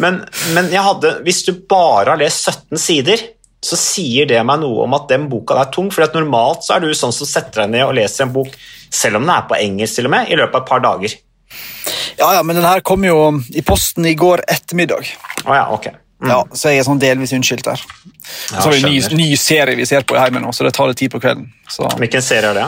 [0.01, 0.21] Men,
[0.55, 3.25] men hadde, hvis du bare har lest 17 sider
[3.63, 5.89] så sier det meg noe om at den boka er tung.
[5.91, 8.53] for Normalt så er du sånn som setter deg ned og leser en bok,
[8.89, 11.17] selv om den er på engelsk, til og med, i løpet av et par dager.
[12.19, 13.17] Ja, ja, men den her kom jo
[13.55, 15.11] i posten i går ettermiddag.
[15.45, 15.91] Oh, ja, ok.
[16.19, 16.31] Mm.
[16.33, 17.83] Ja, Så jeg er sånn delvis unnskyldt der.
[18.51, 20.67] Ja, så er det en ny, ny, serie vi ser på i heimen nå, så
[20.67, 21.47] det tar litt tid på kvelden.
[21.71, 21.87] Så.
[21.99, 22.65] Hvilken serie er det?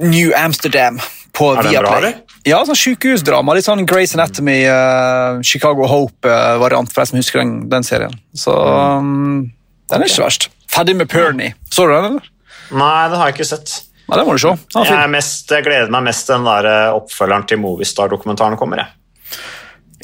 [0.00, 1.00] New Amsterdam
[1.34, 2.22] på er den bra, eller?
[2.48, 3.56] Ja, sånn sykehusdrama.
[3.56, 8.16] Litt sånn Grace Anatomy, uh, Chicago Hope-variant, uh, for jeg som husker den, den serien.
[8.36, 9.52] Så um,
[9.92, 10.48] den er ikke verst.
[10.70, 11.54] Ferdig med Pernie.
[11.70, 12.30] Så du den, eller?
[12.74, 13.74] Nei, den har jeg ikke sett.
[14.08, 14.52] Nei, det må du se.
[14.74, 18.82] Jeg, mest, jeg, gleder meg mest til den der eh, oppfølgeren til Movistar-dokumentaren kommer.
[18.82, 19.38] Jeg.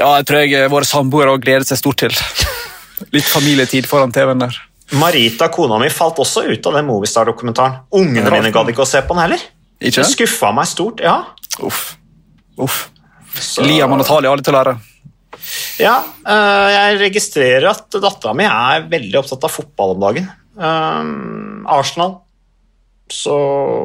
[0.01, 2.17] Ja, jeg tror jeg eh, våre samboere gleder seg stort til.
[3.17, 4.61] Litt familietid foran TV-en der.
[5.01, 7.83] Marita, kona mi, falt også ut av den Movistar-dokumentaren.
[7.97, 9.45] Ungene mine gadd ikke å se på den heller.
[9.81, 10.01] Ikke?
[10.03, 11.19] Det skuffa meg stort, ja.
[11.65, 11.95] Uff.
[12.61, 12.87] Uff.
[13.37, 13.63] Så...
[13.65, 14.75] Liam og Natalia har litt å lære.
[15.81, 20.29] Ja, eh, jeg registrerer at dattera mi er veldig opptatt av fotball om dagen.
[20.61, 22.19] Um, Arsenal.
[23.11, 23.37] Så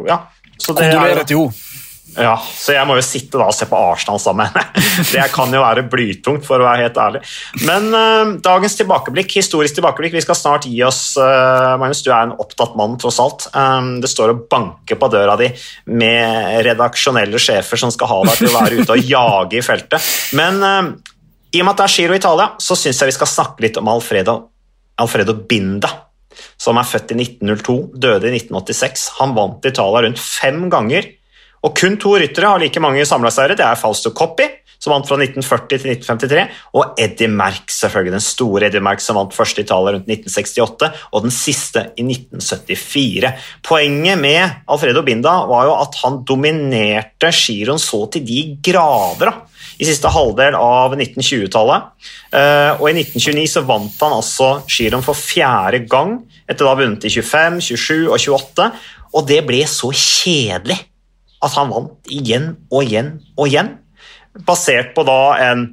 [0.10, 0.26] ja.
[0.58, 1.74] Så Kondolerer til henne.
[2.16, 4.54] Ja, så jeg må jo sitte da og se på Arsenal sammen.
[5.14, 7.22] det kan jo være blytungt, for å være helt ærlig.
[7.68, 12.30] Men uh, dagens tilbakeblikk, historisk tilbakeblikk, vi skal snart gi oss uh, Magnus, du er
[12.30, 13.50] en opptatt mann, tross alt.
[13.52, 15.50] Um, det står og banker på døra di
[15.92, 20.14] med redaksjonelle sjefer som skal ha deg til å være ute og jage i feltet.
[20.40, 21.15] Men uh,
[21.56, 23.78] i og med at det er Giro Italia, så syns jeg vi skal snakke litt
[23.80, 24.36] om Alfredo,
[25.02, 25.92] Alfredo Binda.
[26.60, 29.06] som er født i 1902, døde i 1986.
[29.22, 31.08] Han vant Italia rundt fem ganger,
[31.64, 33.56] og kun to ryttere har like mange samla-seire.
[33.56, 36.44] Det er Fausto Coppi, som vant fra 1940 til 1953,
[36.76, 41.26] og Eddie Merck, selvfølgelig den store Eddie Merck som vant første Italia rundt 1968, og
[41.26, 43.32] den siste i 1974.
[43.66, 49.32] Poenget med Alfredo Binda var jo at han dominerte giroen så til de grader.
[49.80, 51.88] I siste halvdel av 1920-tallet.
[52.36, 57.08] Eh, og i 1929 så vant han altså skirenn for fjerde gang, etter da vunnet
[57.08, 58.70] i 25, 27 og 28.
[59.16, 60.78] Og det ble så kjedelig
[61.46, 63.76] at han vant igjen og igjen og igjen.
[64.48, 65.20] Basert på da
[65.52, 65.68] en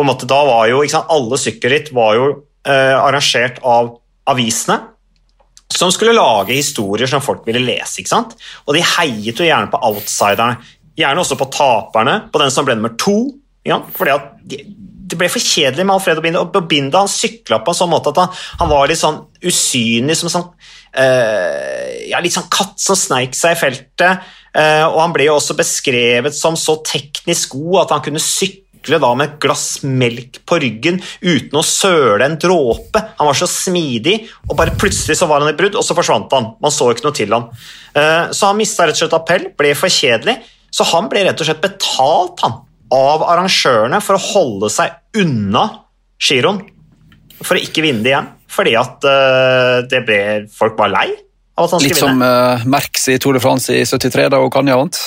[0.00, 2.28] på en måte Da var jo ikke sant, Alle sykkelritt var jo
[2.64, 3.98] eh, arrangert av
[4.30, 4.78] avisene.
[5.70, 8.00] Som skulle lage historier som folk ville lese.
[8.00, 8.32] ikke sant?
[8.66, 10.56] Og de heiet jo gjerne på outsiderne.
[10.98, 13.18] Gjerne også på taperne, på den som ble nummer to.
[13.66, 14.30] Ja, fordi at
[15.10, 16.44] det ble for kjedelig med Alfredo Binda.
[16.44, 20.16] og Binda han sykla på en sånn måte at han, han var litt sånn usynlig,
[20.18, 20.48] som sånn,
[20.94, 24.30] uh, ja, litt sånn katt som sneik seg i feltet.
[24.54, 29.00] Uh, og Han ble jo også beskrevet som så teknisk god at han kunne sykle
[29.02, 33.02] da med et glass melk på ryggen uten å søle en dråpe.
[33.18, 34.16] Han var så smidig,
[34.48, 36.52] og bare plutselig så var han i brudd, og så forsvant han.
[36.62, 37.50] Man så ikke noe til han.
[37.92, 40.38] Uh, så han mista rett og slett appell, ble for kjedelig.
[40.70, 42.60] Så han ble rett og slett betalt, han
[42.94, 45.64] av arrangørene for å holde seg unna
[46.20, 46.62] giroen.
[47.40, 48.30] For å ikke vinne det igjen.
[48.50, 50.20] Fordi at uh, det ble,
[50.50, 51.08] folk var lei
[51.60, 52.30] av at han Litt skulle som vinne.
[52.30, 54.98] uh, Merx i Tour de France i 73, da Okanja vant.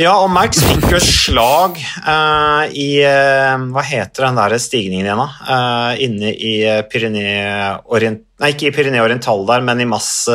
[0.00, 5.06] Ja, og Merx fikk jo et slag uh, i uh, Hva heter den der stigningen
[5.06, 5.28] igjen, da?
[5.46, 6.54] Uh, inne i
[6.90, 8.24] Pyrenee-Orient...
[8.42, 10.26] Nei, ikke i Pyrenee-Oriental der, men i Mass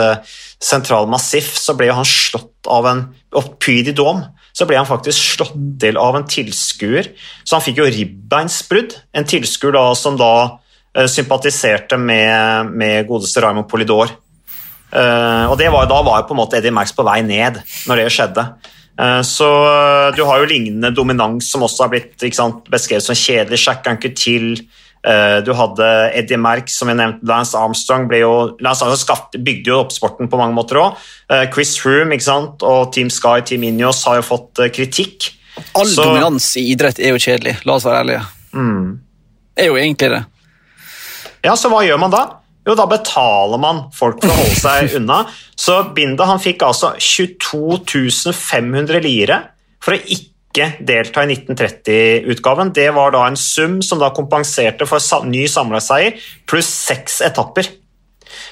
[0.63, 3.03] Sentral Massif så ble jo han slått av en
[3.35, 4.23] Opp Dom.
[4.55, 7.11] Så ble han faktisk slått til av en tilskuer.
[7.43, 8.97] Så han fikk jo ribbeinsbrudd.
[9.15, 14.11] En tilskuer da, som da uh, sympatiserte med, med godeste Raymond Polidor.
[14.89, 18.03] Uh, og var, Da var jo på en måte Eddie Max på vei ned når
[18.03, 18.45] det skjedde.
[18.99, 19.47] Uh, så
[20.17, 23.61] du har jo lignende dominans som også har blitt sant, beskrevet som kjedelig.
[23.63, 24.65] sjakk han ikke Uh,
[25.45, 25.85] du hadde
[26.17, 27.23] Eddie Merck, som jeg nevnte.
[27.29, 30.97] Lance Armstrong jo, Lance Armstrong bygde jo opp sporten på mange måter òg.
[31.31, 32.17] Uh, Chris Froome
[32.67, 35.31] og Team Sky Team Ineos har jo fått uh, kritikk.
[35.75, 38.25] All Så- dominans i idrett er jo kjedelig, la oss være ærlige.
[38.53, 38.99] Mm.
[39.59, 40.23] Er jo egentlig det.
[41.45, 42.25] Ja, så hva gjør man da?
[42.67, 45.21] Jo, da betaler man folk for å holde seg unna.
[45.55, 49.39] Så Binda han fikk altså 22 500 lire
[49.83, 52.71] for å ikke delta i 1930-utgaven.
[52.75, 56.17] Det var da en sum som da kompenserte for ny samleseier
[56.49, 57.69] pluss seks etapper.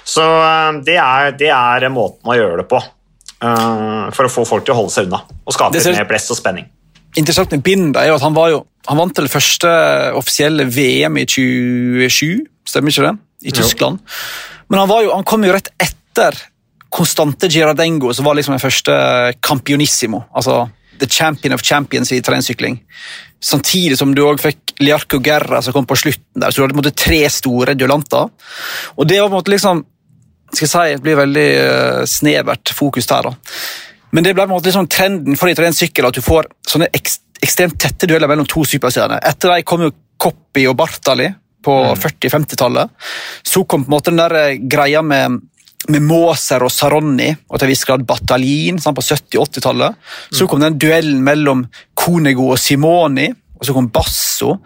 [0.07, 2.79] Så eh, det er, det er måten å gjøre det på.
[3.43, 6.31] uh, for å få folk til å holde seg unna og skape ser- mer blest
[6.33, 6.65] og spenning.
[7.17, 9.69] Interessant med Bind er jo at han, var jo, han vant det første
[10.17, 13.13] offisielle VM i 27, stemmer ikke det?
[13.47, 13.57] I Jo.
[13.61, 13.99] Tyskland.
[14.69, 16.37] Men han, var jo, han kom jo rett etter
[16.89, 18.93] Constante Girardengo, som var liksom den første
[19.45, 20.23] campionissimo.
[20.33, 20.67] altså
[20.99, 22.79] The champion of champions i terrengsykling.
[23.43, 26.41] Samtidig som du også fikk Liarco Guerra som kom på slutten.
[26.41, 28.31] der, så du hadde på en måte tre store duellanter.
[28.97, 29.85] Og det var på en måte liksom
[30.47, 33.27] skal jeg si, det blir veldig eh, snevert fokus der.
[33.27, 33.33] da.
[34.15, 37.23] Men det ble på en måte liksom trenden for terrengsykkel at du får sånne ekst
[37.43, 39.21] ekstremt tette dueller mellom to superstjerner.
[39.29, 41.27] Etter dem kom jo Coppi og Bartali
[41.63, 42.89] på 40-50-tallet.
[43.45, 45.41] Så kom på en måte den der eh, greia med,
[45.93, 49.99] med Moser og Saronni, og til en viss grad Batalin sant, på 70-80-tallet.
[50.35, 51.65] Så kom den duellen mellom
[51.97, 54.57] Conego og Simoni, og så kom Basso.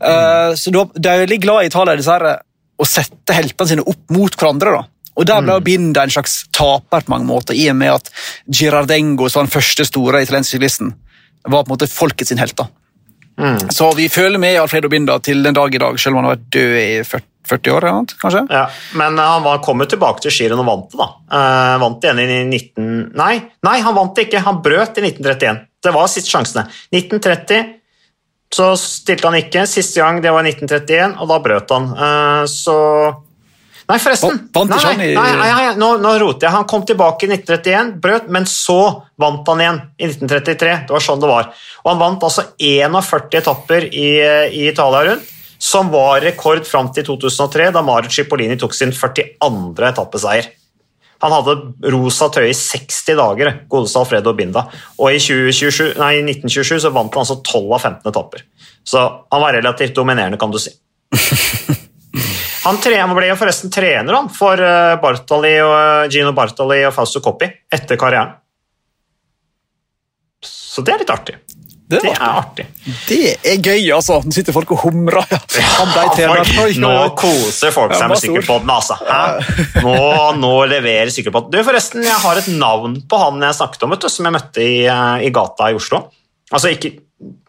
[0.00, 2.38] Uh, så de er veldig glad i Italia eh,
[2.78, 4.78] å sette heltene sine opp mot hverandre.
[4.78, 4.86] da.
[5.18, 8.10] Og Der ble Binda en slags taper på mange måter, i og med at
[8.46, 10.94] Girardengo, som var den første store italienske syklisten,
[11.48, 12.56] var på en måte folket sin helt.
[12.56, 12.68] da.
[13.70, 16.38] Så vi føler med Alfredo Binda til den dag i dag, selv om han har
[16.38, 17.86] vært død i 40, 40 år.
[17.86, 18.42] eller noe, kanskje?
[18.52, 18.64] Ja,
[18.98, 21.08] men eh, han var, kom jo tilbake til skirenn og vant det, da.
[21.32, 22.88] Uh, vant det igjen i 19...
[23.18, 23.34] Nei,
[23.68, 24.44] nei, han vant det ikke.
[24.46, 25.62] Han brøt i 1931.
[25.84, 26.66] Det var siste sjansene.
[26.94, 27.74] 1930
[28.54, 29.66] så stilte han ikke.
[29.68, 31.90] Siste gang det var i 1931, og da brøt han.
[31.94, 32.76] Uh, så
[33.88, 34.42] Nei, forresten.
[34.52, 36.52] Vant ikke han i- nei, nei, nei, nå, nå roter jeg.
[36.52, 40.74] Han kom tilbake i 1931, brøt, men så vant han igjen i 1933.
[40.86, 41.48] Det var sånn det var.
[41.84, 44.10] Og han vant altså 41 etapper i,
[44.52, 49.88] i Italia rundt, som var rekord fram til 2003, da Mario Cipollini tok sin 42.
[49.88, 50.52] etappeseier.
[51.24, 51.56] Han hadde
[51.90, 54.68] rosa tøye i 60 dager, godeste Alfredo Binda.
[55.00, 58.44] Og i 2027, nei, 1927 så vant han altså 12 av 15 etapper.
[58.86, 59.00] Så
[59.32, 60.70] han var relativt dominerende, kan du si.
[62.68, 66.92] Han han ble jo forresten trener han, for eh, Bartali og, eh, Gino Bartali og
[66.96, 68.36] Fausto Coppi etter karrieren.
[70.44, 71.38] Så det er litt artig.
[71.88, 72.66] Det Det er artig.
[73.08, 74.18] Det er gøy, altså.
[74.20, 75.24] Nå sitter folk og humrer.
[75.32, 75.38] Ja.
[76.60, 78.98] Oi, Nå koser folk seg med sykkelpodden, altså.
[79.80, 79.94] Nå,
[80.36, 81.54] nå leverer sykkelpodden.
[81.54, 84.64] Du, forresten, jeg har et navn på han jeg snakket om, du, som jeg møtte
[84.66, 86.04] i, eh, i gata i Oslo.
[86.52, 86.92] Altså ikke,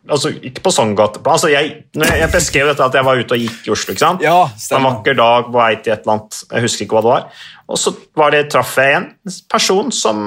[0.09, 1.22] altså, ikke på sånn gate.
[1.24, 3.95] Altså, jeg, jeg beskrev dette at jeg var ute og gikk i Oslo.
[3.95, 4.26] ikke sant?
[4.26, 7.13] Ja, en vakker dag på vei til et eller annet, jeg husker ikke hva det
[7.13, 7.43] var.
[7.70, 9.09] Og så var det, traff jeg en
[9.51, 10.24] person som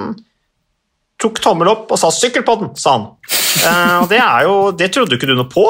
[1.22, 3.04] tok tommel opp og sa 'sykkelpodden', sa han.
[3.62, 5.62] Uh, det er jo, det trodde ikke du noe på.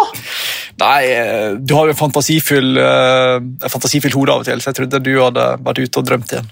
[0.81, 3.37] Nei, eh, du har jo fantasifull, uh,
[3.69, 6.49] fantasifull hode av og til, så jeg trodde du hadde vært ute og drømt igjen.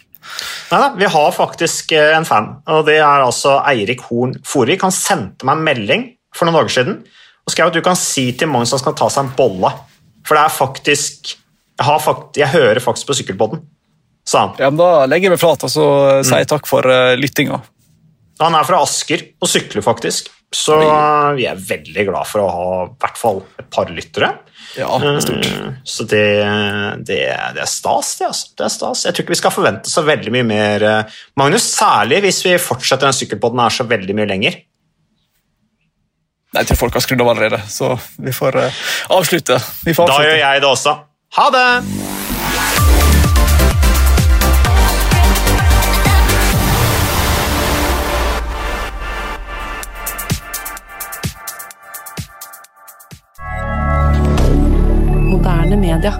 [0.71, 4.85] Neida, vi har faktisk en fan, og det er altså Eirik Horn Forvik.
[4.85, 6.05] Han sendte meg en melding
[6.37, 7.01] for noen dager siden
[7.47, 9.72] og skrev at du kan si til Magnus han skal ta seg en bolle.
[10.26, 13.62] For det er faktisk Jeg, har fakt jeg hører faktisk på Sykkelpodden,
[14.28, 14.59] sa han.
[14.61, 17.16] Ja, men Da legger jeg meg flat og så eh, sier jeg takk for uh,
[17.16, 17.62] lyttinga.
[18.41, 20.78] Han er fra Asker og sykler faktisk, så
[21.37, 24.31] vi er veldig glad for å ha i hvert fall et par lyttere.
[24.78, 24.89] Ja,
[25.20, 25.45] stort.
[25.45, 26.24] Uh, Så det,
[27.05, 27.18] det,
[27.57, 28.31] det er stas, det.
[28.31, 28.49] Altså.
[28.57, 29.05] det er stas.
[29.05, 31.68] Jeg tror ikke vi skal forvente så veldig mye mer, eh, Magnus.
[31.74, 34.61] Særlig hvis vi fortsetter den sykkelpodden her så veldig mye lenger.
[36.53, 38.80] Nei, Jeg tror folk har skrudd av allerede, så vi får uh,
[39.18, 39.61] avslutte.
[39.86, 40.30] Vi får Da avslutte.
[40.32, 40.96] gjør jeg det også.
[41.38, 41.68] Ha det!
[55.30, 56.14] Moderne media.